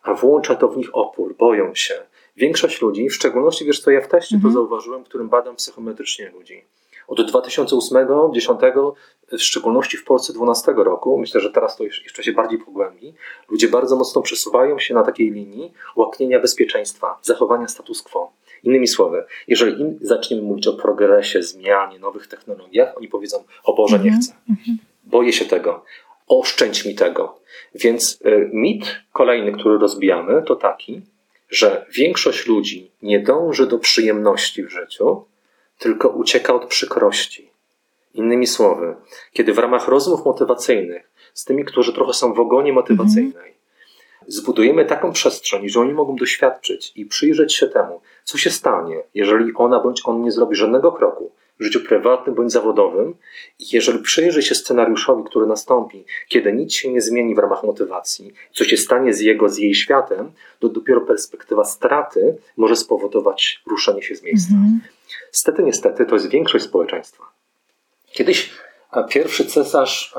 [0.06, 1.94] a włącza to w nich opór, boją się.
[2.36, 4.54] Większość ludzi, w szczególności, wiesz co, ja w teście mhm.
[4.54, 6.64] to zauważyłem, którym badam psychometrycznie ludzi.
[7.08, 8.92] Od 2008-2010,
[9.32, 13.14] w szczególności w Polsce 12 roku, myślę, że teraz to jeszcze się bardziej pogłębi,
[13.48, 18.32] ludzie bardzo mocno przesuwają się na takiej linii łaknienia bezpieczeństwa, zachowania status quo.
[18.62, 23.98] Innymi słowy, jeżeli im zaczniemy mówić o progresie, zmianie, nowych technologiach, oni powiedzą: O Boże,
[23.98, 24.22] nie mhm.
[24.22, 24.32] chcę.
[24.50, 24.78] Mhm.
[25.04, 25.84] Boję się tego.
[26.26, 27.38] Oszczędź mi tego.
[27.74, 31.02] Więc y, mit kolejny, który rozbijamy, to taki,
[31.50, 35.24] że większość ludzi nie dąży do przyjemności w życiu,
[35.78, 37.50] tylko ucieka od przykrości.
[38.14, 38.96] Innymi słowy,
[39.32, 43.54] kiedy w ramach rozmów motywacyjnych z tymi, którzy trochę są w ogonie motywacyjnej,
[44.26, 49.52] zbudujemy taką przestrzeń, że oni mogą doświadczyć i przyjrzeć się temu, co się stanie, jeżeli
[49.54, 53.14] ona bądź on nie zrobi żadnego kroku w życiu prywatnym bądź zawodowym,
[53.58, 58.34] i jeżeli przyjrzy się scenariuszowi, który nastąpi, kiedy nic się nie zmieni w ramach motywacji,
[58.52, 64.02] co się stanie z jego, z jej światem, to dopiero perspektywa straty może spowodować ruszenie
[64.02, 64.54] się z miejsca.
[64.54, 64.80] Mhm.
[65.30, 67.24] Stety, niestety, to jest większość społeczeństwa.
[68.12, 68.50] Kiedyś
[69.08, 70.14] pierwszy cesarz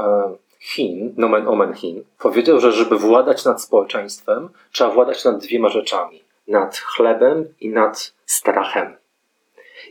[0.60, 6.24] Chin, nomen omen Chin, powiedział, że żeby władać nad społeczeństwem, trzeba władać nad dwiema rzeczami:
[6.48, 8.96] nad chlebem i nad strachem.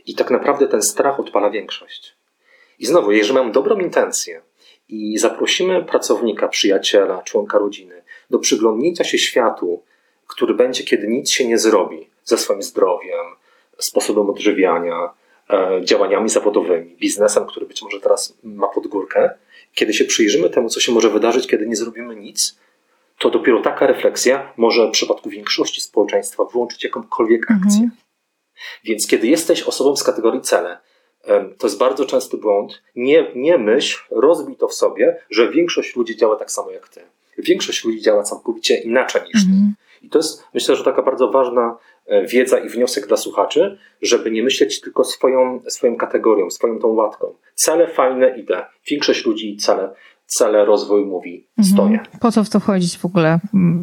[0.05, 2.15] I tak naprawdę ten strach odpala większość.
[2.79, 4.41] I znowu, jeżeli mam dobrą intencję
[4.89, 9.83] i zaprosimy pracownika, przyjaciela, członka rodziny do przyglądnięcia się światu,
[10.27, 13.25] który będzie, kiedy nic się nie zrobi ze swoim zdrowiem,
[13.77, 15.09] sposobem odżywiania,
[15.49, 19.29] e, działaniami zawodowymi, biznesem, który być może teraz ma podgórkę,
[19.73, 22.59] kiedy się przyjrzymy temu, co się może wydarzyć, kiedy nie zrobimy nic,
[23.19, 27.83] to dopiero taka refleksja może w przypadku większości społeczeństwa włączyć jakąkolwiek akcję.
[27.83, 27.91] Mhm.
[28.83, 30.77] Więc kiedy jesteś osobą z kategorii cele,
[31.57, 32.81] to jest bardzo częsty błąd.
[32.95, 37.01] Nie, nie myśl, rozbij to w sobie, że większość ludzi działa tak samo jak ty.
[37.37, 39.49] Większość ludzi działa całkowicie inaczej niż ty.
[39.49, 39.73] Mhm.
[40.01, 44.31] I to jest, myślę, że taka bardzo ważna e, wiedza i wniosek dla słuchaczy, żeby
[44.31, 47.33] nie myśleć tylko swoją, swoją kategorią, swoją tą łatką.
[47.55, 48.65] Cele fajne, idę.
[48.87, 49.89] Większość ludzi cele
[50.27, 51.73] cele rozwój mówi mhm.
[51.73, 51.99] stoję.
[52.19, 53.39] Po co w to wchodzić w ogóle?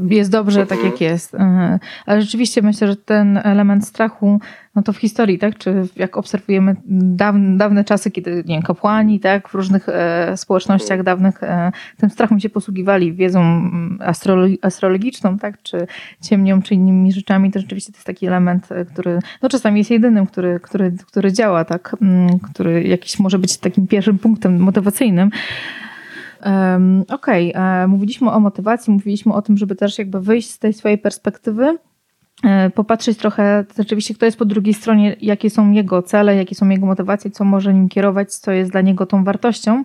[0.08, 1.34] Jest dobrze tak, jak jest.
[1.34, 1.78] Mhm.
[2.06, 4.40] Ale rzeczywiście myślę, że ten element strachu,
[4.74, 5.58] no to w historii, tak?
[5.58, 9.48] Czy jak obserwujemy dawne, dawne czasy, kiedy nie wiem, kapłani, tak?
[9.48, 11.04] W różnych e, społecznościach mhm.
[11.04, 15.62] dawnych e, tym strachem się posługiwali, wiedzą astrolo- astrologiczną, tak?
[15.62, 15.86] Czy
[16.22, 19.90] ciemnią, czy innymi rzeczami, to rzeczywiście to jest taki element, e, który no czasami jest
[19.90, 21.96] jedynym, który, który, który działa, tak?
[22.02, 25.30] Mm, który jakiś może być takim pierwszym punktem motywacyjnym.
[27.08, 27.62] Okej, okay.
[27.62, 31.78] E, mówiliśmy o motywacji, mówiliśmy o tym, żeby też jakby wyjść z tej swojej perspektywy
[32.42, 36.68] E, popatrzeć trochę rzeczywiście, kto jest po drugiej stronie, jakie są jego cele, jakie są
[36.68, 39.84] jego motywacje, co może nim kierować, co jest dla niego tą wartością,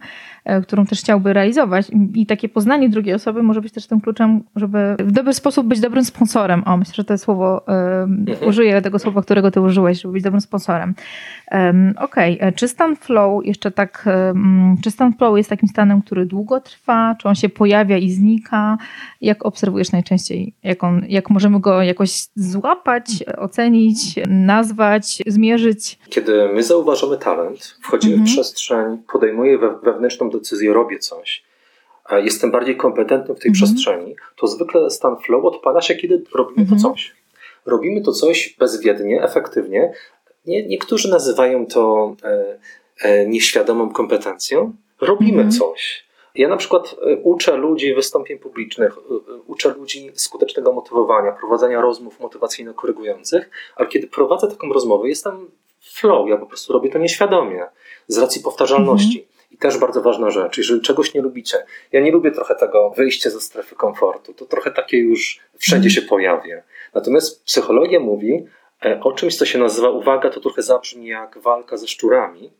[0.63, 1.87] którą też chciałby realizować.
[2.13, 5.79] I takie poznanie drugiej osoby może być też tym kluczem, żeby w dobry sposób być
[5.79, 6.63] dobrym sponsorem.
[6.65, 10.41] O, myślę, że to słowo, um, użyję tego słowa, którego ty użyłeś, żeby być dobrym
[10.41, 10.93] sponsorem.
[11.51, 12.51] Um, Okej, okay.
[12.51, 17.15] czy stan flow jeszcze tak, um, czy stan flow jest takim stanem, który długo trwa,
[17.21, 18.77] czy on się pojawia i znika?
[19.21, 20.53] Jak obserwujesz najczęściej?
[20.63, 25.99] Jak, on, jak możemy go jakoś złapać, ocenić, nazwać, zmierzyć.
[26.09, 28.29] Kiedy my zauważamy talent, wchodzimy mhm.
[28.29, 31.43] w przestrzeń, podejmuję wewnętrzną decyzję, robię coś,
[32.17, 33.53] jestem bardziej kompetentny w tej mhm.
[33.53, 36.81] przestrzeni, to zwykle stan flow odpala się, kiedy robimy mhm.
[36.81, 37.15] to coś.
[37.65, 39.93] Robimy to coś bezwiednie, efektywnie.
[40.45, 42.59] Nie, niektórzy nazywają to e,
[43.01, 44.73] e, nieświadomą kompetencją.
[45.01, 45.51] Robimy mhm.
[45.51, 46.09] coś.
[46.35, 52.19] Ja na przykład e, uczę ludzi wystąpień publicznych, e, uczę ludzi skutecznego motywowania, prowadzenia rozmów
[52.19, 55.51] motywacyjno-korygujących, ale kiedy prowadzę taką rozmowę, jestem
[55.81, 57.65] flow, ja po prostu robię to nieświadomie,
[58.07, 59.27] z racji powtarzalności.
[59.59, 63.41] Też bardzo ważna rzecz, jeżeli czegoś nie lubicie, ja nie lubię trochę tego wyjścia ze
[63.41, 65.91] strefy komfortu, to trochę takie już wszędzie mhm.
[65.91, 66.61] się pojawia.
[66.93, 68.45] Natomiast psychologia mówi
[69.01, 72.51] o czymś, co się nazywa, uwaga, to trochę zabrzmi jak walka ze szczurami,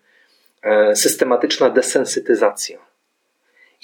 [0.93, 2.89] systematyczna desensytyzacja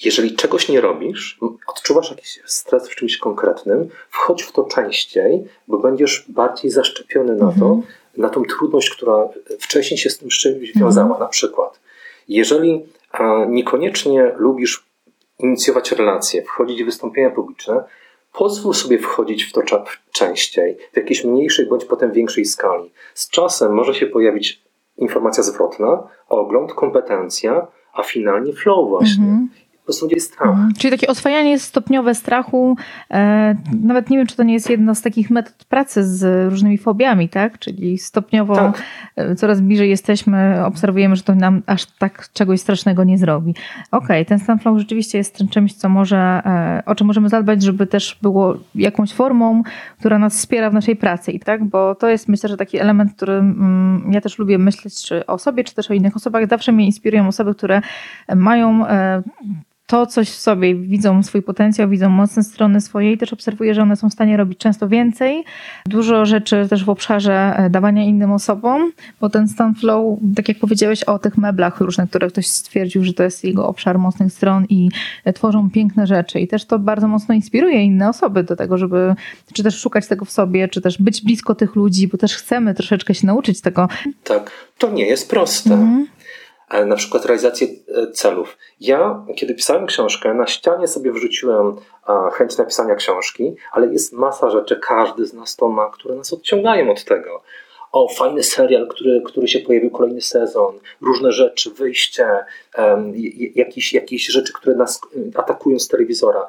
[0.04, 5.78] jeżeli czegoś nie robisz, odczuwasz jakiś stres w czymś konkretnym, wchodź w to częściej, bo
[5.78, 7.82] będziesz bardziej zaszczepiony na to, mhm.
[8.18, 11.08] na tą trudność, która wcześniej się z tym czymś wiązała.
[11.08, 11.20] Mhm.
[11.20, 11.80] Na przykład,
[12.28, 12.86] jeżeli
[13.50, 14.86] niekoniecznie lubisz
[15.40, 17.84] inicjować relacje, wchodzić w wystąpienia publiczne,
[18.34, 19.62] pozwól sobie wchodzić w to
[20.12, 22.92] częściej, w jakiejś mniejszej bądź potem większej skali.
[23.14, 24.62] Z czasem może się pojawić
[24.98, 29.26] informacja zwrotna, ogląd, kompetencja, a finalnie flow właśnie.
[29.26, 30.50] -hmm po prostu strach.
[30.50, 30.74] Mhm.
[30.74, 32.76] Czyli takie oswajanie stopniowe strachu,
[33.12, 36.78] e, nawet nie wiem, czy to nie jest jedna z takich metod pracy z różnymi
[36.78, 37.60] fobiami, tak?
[37.60, 38.84] Czyli stopniowo tak.
[39.16, 43.52] E, coraz bliżej jesteśmy, obserwujemy, że to nam aż tak czegoś strasznego nie zrobi.
[43.92, 47.64] Okej, okay, ten stan flow rzeczywiście jest czymś, co może, e, o czym możemy zadbać,
[47.64, 49.64] żeby też było jakąś formą,
[50.00, 51.66] która nas wspiera w naszej pracy, i tak?
[51.66, 55.38] Bo to jest myślę, że taki element, który mm, ja też lubię myśleć czy o
[55.38, 56.50] sobie, czy też o innych osobach.
[56.50, 57.82] Zawsze mnie inspirują osoby, które
[58.36, 59.24] mają e,
[59.88, 63.82] to coś w sobie, widzą swój potencjał, widzą mocne strony swoje i też obserwuję, że
[63.82, 65.44] one są w stanie robić często więcej.
[65.86, 70.60] Dużo rzeczy też w obszarze e, dawania innym osobom, bo ten stan flow, tak jak
[70.60, 74.66] powiedziałeś o tych meblach różnych, które ktoś stwierdził, że to jest jego obszar mocnych stron
[74.70, 74.90] i
[75.26, 79.16] e, tworzą piękne rzeczy i też to bardzo mocno inspiruje inne osoby do tego, żeby
[79.54, 82.74] czy też szukać tego w sobie, czy też być blisko tych ludzi, bo też chcemy
[82.74, 83.88] troszeczkę się nauczyć tego.
[84.24, 85.74] Tak, to nie jest proste.
[85.74, 86.15] Mhm
[86.86, 88.58] na przykład realizację e, celów.
[88.80, 91.76] Ja, kiedy pisałem książkę, na ścianie sobie wrzuciłem
[92.34, 96.92] chęć napisania książki, ale jest masa rzeczy, każdy z nas to ma, które nas odciągają
[96.92, 97.44] od tego.
[97.92, 102.28] O, fajny serial, który, który się pojawił, kolejny sezon, różne rzeczy, wyjście,
[103.56, 105.02] jakieś, jakieś rzeczy, które nas
[105.36, 106.48] e, atakują z telewizora.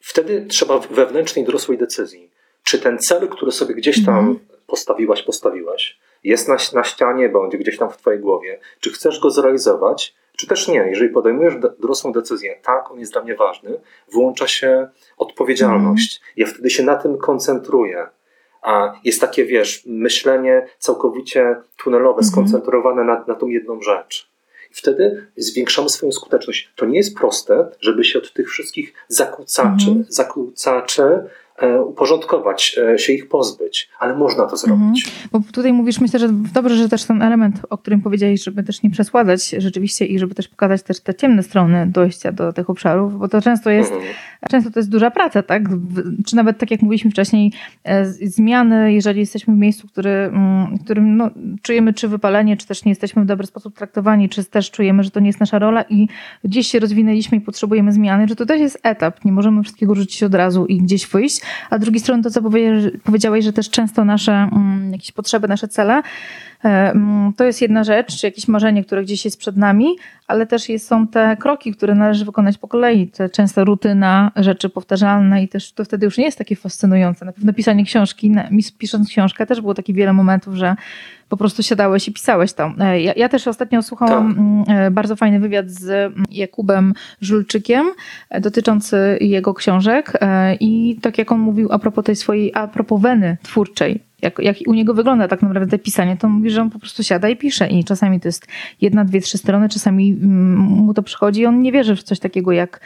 [0.00, 2.30] Wtedy trzeba wewnętrznej, dorosłej decyzji.
[2.64, 4.38] Czy ten cel, który sobie gdzieś tam mm.
[4.66, 9.30] postawiłaś, postawiłaś, jest na, na ścianie bądź gdzieś tam w Twojej głowie, czy chcesz go
[9.30, 10.78] zrealizować, czy też nie.
[10.78, 13.80] Jeżeli podejmujesz dorosłą decyzję, tak, on jest dla mnie ważny,
[14.12, 16.20] włącza się odpowiedzialność.
[16.20, 16.32] Mm.
[16.36, 18.06] Ja wtedy się na tym koncentruję.
[18.62, 22.30] A jest takie, wiesz, myślenie całkowicie tunelowe, mm.
[22.30, 24.30] skoncentrowane na, na tą jedną rzecz.
[24.70, 26.72] I wtedy zwiększamy swoją skuteczność.
[26.76, 30.04] To nie jest proste, żeby się od tych wszystkich zakłócaczy, mm.
[30.08, 31.24] zakłócaczy
[31.86, 35.06] uporządkować, e, się ich pozbyć, ale można to zrobić.
[35.06, 35.28] Mhm.
[35.32, 38.82] Bo tutaj mówisz, myślę, że dobrze, że też ten element, o którym powiedziałeś, żeby też
[38.82, 43.18] nie przesładać rzeczywiście i żeby też pokazać też te ciemne strony dojścia do tych obszarów,
[43.18, 44.12] bo to często jest, mhm.
[44.50, 45.62] często to jest duża praca, tak?
[46.26, 47.52] Czy nawet tak jak mówiliśmy wcześniej,
[47.84, 51.30] e, zmiany, jeżeli jesteśmy w miejscu, który, mm, w którym no,
[51.62, 55.10] czujemy czy wypalenie, czy też nie jesteśmy w dobry sposób traktowani, czy też czujemy, że
[55.10, 56.08] to nie jest nasza rola i
[56.44, 60.22] gdzieś się rozwinęliśmy i potrzebujemy zmiany, że to też jest etap, nie możemy wszystkiego rzucić
[60.22, 61.40] od razu i gdzieś wyjść,
[61.70, 62.42] a z drugiej strony to, co
[63.04, 66.02] powiedziałeś, że też często nasze mm, jakieś potrzeby, nasze cele,
[66.64, 69.86] e, mm, to jest jedna rzecz, czy jakieś marzenie, które gdzieś jest przed nami,
[70.26, 75.42] ale też są te kroki, które należy wykonać po kolei, te często rutyna, rzeczy powtarzalne
[75.42, 77.24] i też to wtedy już nie jest takie fascynujące.
[77.24, 78.34] Na pewno pisanie książki,
[78.78, 80.76] pisząc książkę też było takie wiele momentów, że
[81.32, 82.82] po prostu siadałeś i pisałeś tam.
[82.82, 84.38] E, ja, ja też ostatnio słuchałam tak.
[84.38, 87.86] Mm, e, bardzo fajny wywiad z mm, Jakubem Żulczykiem
[88.30, 90.12] e, dotyczący jego książek
[90.60, 94.56] i tak jak on mówił a propos tej swojej, a propos weny twórczej, jak, jak
[94.66, 97.68] u niego wygląda tak naprawdę pisanie, to mówi, że on po prostu siada i pisze.
[97.68, 98.46] I czasami to jest
[98.80, 102.18] jedna, dwie, trzy strony, czasami mm, mu to przychodzi i on nie wierzy w coś
[102.18, 102.80] takiego jak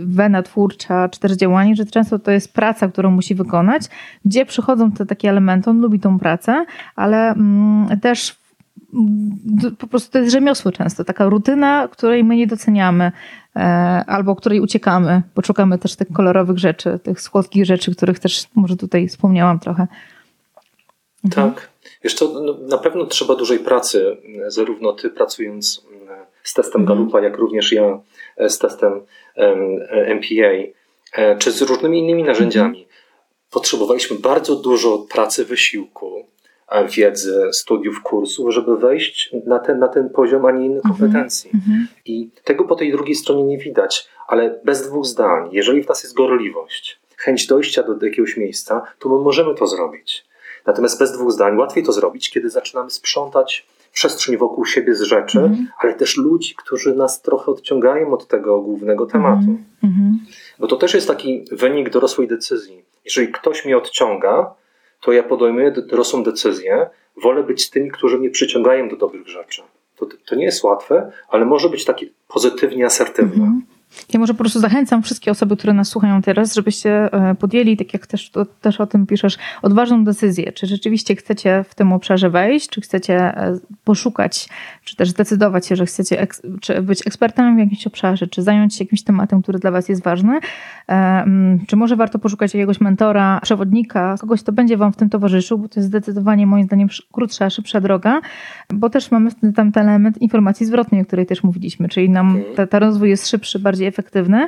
[0.00, 3.82] wena twórcza czy też działanie, że często to jest praca, którą musi wykonać,
[4.24, 6.64] gdzie przychodzą te takie elementy, on lubi tą pracę,
[6.96, 8.36] ale mm, też
[8.94, 13.04] mm, po prostu to jest rzemiosło często, taka rutyna, której my nie doceniamy.
[13.04, 13.12] e,
[14.06, 18.76] albo której uciekamy, bo szukamy też tych kolorowych rzeczy, tych słodkich rzeczy, których też może
[18.76, 19.86] tutaj wspomniałam trochę.
[21.24, 21.52] Mhm.
[21.52, 21.70] Tak.
[22.04, 24.16] Wiesz co, no, na pewno trzeba dużej pracy,
[24.48, 25.82] zarówno ty pracując
[26.42, 26.98] z testem mhm.
[26.98, 28.00] Galupa, jak również ja
[28.36, 29.00] e, z testem
[30.06, 30.52] MPA,
[31.12, 32.78] e, czy z różnymi innymi narzędziami.
[32.78, 32.96] Mhm.
[33.50, 36.26] Potrzebowaliśmy bardzo dużo pracy, wysiłku,
[36.96, 40.98] wiedzy, studiów, kursów, żeby wejść na ten, na ten poziom, a nie innych mhm.
[40.98, 41.50] kompetencji.
[41.50, 41.86] Mm-hmm.
[42.04, 46.02] I tego po tej drugiej stronie nie widać, ale bez dwóch zdań, jeżeli w nas
[46.02, 50.24] jest gorliwość, chęć dojścia do, do jakiegoś miejsca, to my możemy to zrobić.
[50.66, 55.38] Natomiast bez dwóch zdań łatwiej to zrobić, kiedy zaczynamy sprzątać przestrzeń wokół siebie z rzeczy,
[55.38, 55.64] mm-hmm.
[55.78, 59.56] ale też ludzi, którzy nas trochę odciągają od tego głównego tematu.
[59.84, 60.12] Mm-hmm.
[60.58, 62.82] Bo to też jest taki wynik dorosłej decyzji.
[63.04, 64.54] Jeżeli ktoś mnie odciąga,
[65.00, 66.90] to ja podejmuję dorosłą decyzję,
[67.22, 69.62] wolę być z tymi, którzy mnie przyciągają do dobrych rzeczy.
[69.96, 73.44] To, to nie jest łatwe, ale może być takie pozytywnie asertywne.
[73.44, 73.60] -hmm.
[74.12, 77.92] Ja może po prostu zachęcam wszystkie osoby, które nas słuchają teraz, żebyście e, podjęli, tak
[77.92, 80.52] jak też, to, też o tym piszesz, odważną decyzję.
[80.52, 84.48] Czy rzeczywiście chcecie w tym obszarze wejść, czy chcecie e, poszukać,
[84.84, 88.76] czy też zdecydować się, że chcecie eks, czy być ekspertem w jakimś obszarze, czy zająć
[88.76, 90.40] się jakimś tematem, który dla Was jest ważny.
[90.88, 91.24] E,
[91.66, 95.68] czy może warto poszukać jakiegoś mentora, przewodnika, kogoś, kto będzie Wam w tym towarzyszył, bo
[95.68, 98.20] to jest zdecydowanie moim zdaniem krótsza, szybsza droga,
[98.74, 102.66] bo też mamy tam ten element informacji zwrotnej, o której też mówiliśmy, czyli nam ta,
[102.66, 104.46] ta rozwój jest szybszy, bardziej efektywny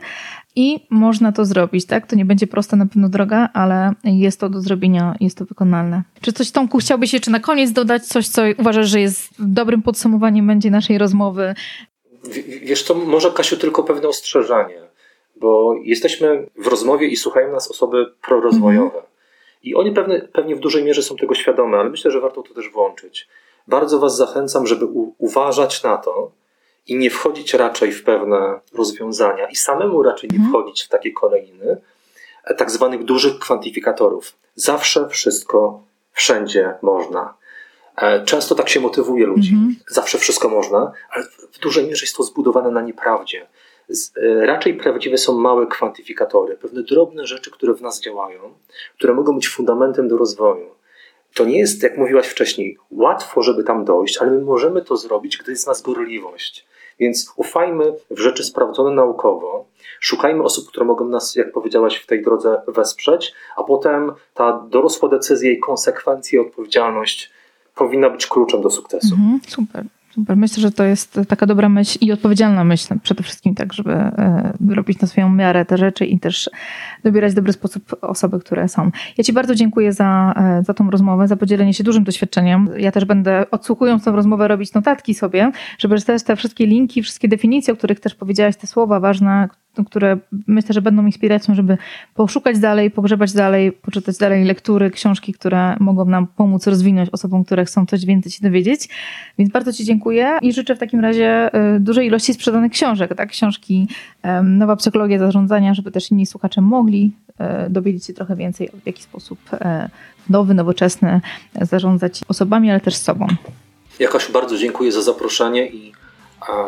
[0.56, 2.06] i można to zrobić, tak?
[2.06, 6.02] To nie będzie prosta na pewno droga, ale jest to do zrobienia, jest to wykonalne.
[6.20, 10.46] Czy coś Tomku chciałbyś jeszcze na koniec dodać, coś co uważasz, że jest dobrym podsumowaniem
[10.46, 11.54] będzie naszej rozmowy?
[12.24, 14.80] W, wiesz co, może Kasiu tylko pewne ostrzeżenie,
[15.36, 18.86] bo jesteśmy w rozmowie i słuchają nas osoby prorozwojowe.
[18.86, 19.04] Mhm.
[19.62, 22.54] I oni pewne, pewnie w dużej mierze są tego świadome, ale myślę, że warto to
[22.54, 23.28] też włączyć.
[23.68, 26.32] Bardzo Was zachęcam, żeby u, uważać na to,
[26.86, 30.52] i nie wchodzić raczej w pewne rozwiązania i samemu raczej nie mhm.
[30.54, 31.80] wchodzić w takie kolejny
[32.44, 34.36] e, tak zwanych dużych kwantyfikatorów.
[34.54, 37.34] Zawsze wszystko, wszędzie można.
[37.96, 39.52] E, często tak się motywuje ludzi.
[39.54, 39.76] Mhm.
[39.88, 43.46] Zawsze wszystko można, ale w dużej mierze jest to zbudowane na nieprawdzie.
[44.16, 48.40] E, raczej prawdziwe są małe kwantyfikatory, pewne drobne rzeczy, które w nas działają,
[48.96, 50.66] które mogą być fundamentem do rozwoju.
[51.34, 55.38] To nie jest, jak mówiłaś wcześniej, łatwo, żeby tam dojść, ale my możemy to zrobić,
[55.38, 56.66] gdy jest w nas gorliwość.
[56.98, 59.64] Więc ufajmy w rzeczy sprawdzone naukowo,
[60.00, 65.08] szukajmy osób, które mogą nas, jak powiedziałaś, w tej drodze wesprzeć, a potem ta dorosła
[65.08, 67.30] decyzja i konsekwencje i odpowiedzialność
[67.74, 69.14] powinna być kluczem do sukcesu.
[69.14, 69.84] Mhm, super.
[70.14, 70.36] Super.
[70.36, 74.52] Myślę, że to jest taka dobra myśl i odpowiedzialna myśl przede wszystkim tak, żeby e,
[74.68, 76.50] robić na swoją miarę te rzeczy i też
[77.04, 78.90] dobierać w dobry sposób osoby, które są.
[79.18, 82.70] Ja Ci bardzo dziękuję za, e, za tą rozmowę, za podzielenie się dużym doświadczeniem.
[82.78, 87.28] Ja też będę odsłuchując tą rozmowę robić notatki sobie, żeby też te wszystkie linki, wszystkie
[87.28, 89.48] definicje, o których też powiedziałaś, te słowa ważne,
[89.86, 91.78] które myślę, że będą inspiracją, żeby
[92.14, 97.64] poszukać dalej, pogrzebać dalej, poczytać dalej lektury, książki, które mogą nam pomóc rozwinąć osobom, które
[97.64, 98.88] chcą coś więcej się dowiedzieć.
[99.38, 103.28] Więc bardzo Ci dziękuję i życzę w takim razie y, dużej ilości sprzedanych książek, tak?
[103.28, 103.88] Książki
[104.42, 107.12] Nowa Psychologia Zarządzania, żeby też inni słuchacze mogli
[107.66, 109.58] y, dowiedzieć się trochę więcej, w jaki sposób y,
[110.30, 111.20] nowy, nowoczesny
[111.60, 113.26] zarządzać osobami, ale też sobą.
[114.00, 115.92] Jakoś bardzo dziękuję za zaproszenie i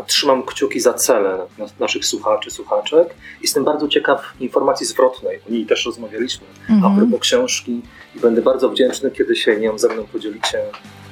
[0.07, 1.47] Trzymam kciuki za cele
[1.81, 3.15] naszych słuchaczy, słuchaczek.
[3.43, 5.41] Jestem bardzo ciekaw informacji zwrotnej.
[5.49, 6.93] O niej też rozmawialiśmy mhm.
[6.93, 7.83] a propos książki
[8.17, 10.63] i będę bardzo wdzięczny, kiedy się nią ze mną podzielicie.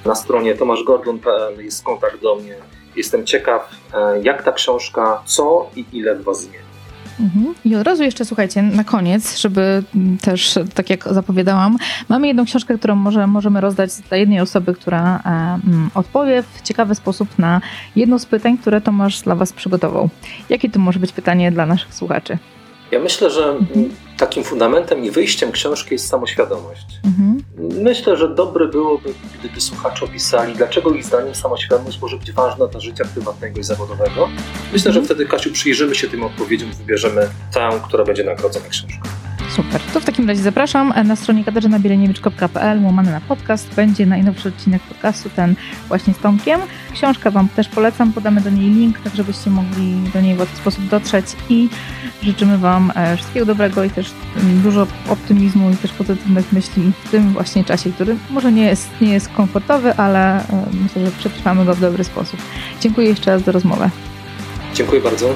[0.05, 2.57] Na stronie tomaszgordon.pl jest kontakt do mnie.
[2.97, 6.72] Jestem ciekaw, e, jak ta książka, co i ile w Was zmieni.
[7.21, 7.55] Mhm.
[7.65, 9.83] I od razu jeszcze słuchajcie, na koniec, żeby
[10.21, 11.77] też, tak jak zapowiadałam,
[12.09, 15.23] mamy jedną książkę, którą może, możemy rozdać dla jednej osoby, która
[15.95, 17.61] odpowie w ciekawy sposób na
[17.97, 20.09] jedno z pytań, które Tomasz dla Was przygotował.
[20.49, 22.39] Jakie to może być pytanie dla naszych słuchaczy?
[22.93, 23.91] Ja myślę, że mhm.
[24.17, 26.87] takim fundamentem i wyjściem książki jest samoświadomość.
[27.05, 27.43] Mhm.
[27.83, 32.81] Myślę, że dobre byłoby, gdyby słuchacze opisali, dlaczego ich zdaniem samoświadomość może być ważna dla
[32.81, 34.29] życia prywatnego i zawodowego.
[34.73, 34.95] Myślę, mhm.
[34.95, 39.22] że wtedy, Kasiu, przyjrzymy się tym odpowiedziom, wybierzemy tę, która będzie nagrodzona książką.
[39.57, 39.81] Super.
[39.93, 40.95] To w takim razie zapraszam.
[41.05, 45.55] Na stronie katarzynabieleniewicz.pl łamany na podcast będzie najnowszy odcinek podcastu, ten
[45.89, 46.61] właśnie z Tomkiem.
[46.93, 50.57] Książkę Wam też polecam, podamy do niej link, tak żebyście mogli do niej w łatwy
[50.57, 51.69] sposób dotrzeć i
[52.23, 57.11] życzymy Wam e, wszystkiego dobrego i też mm, dużo optymizmu i też pozytywnych myśli w
[57.11, 61.65] tym właśnie czasie, który może nie jest, nie jest komfortowy, ale e, myślę, że przetrwamy
[61.65, 62.41] go w dobry sposób.
[62.81, 63.91] Dziękuję jeszcze raz za rozmowę.
[64.75, 65.35] Dziękuję bardzo.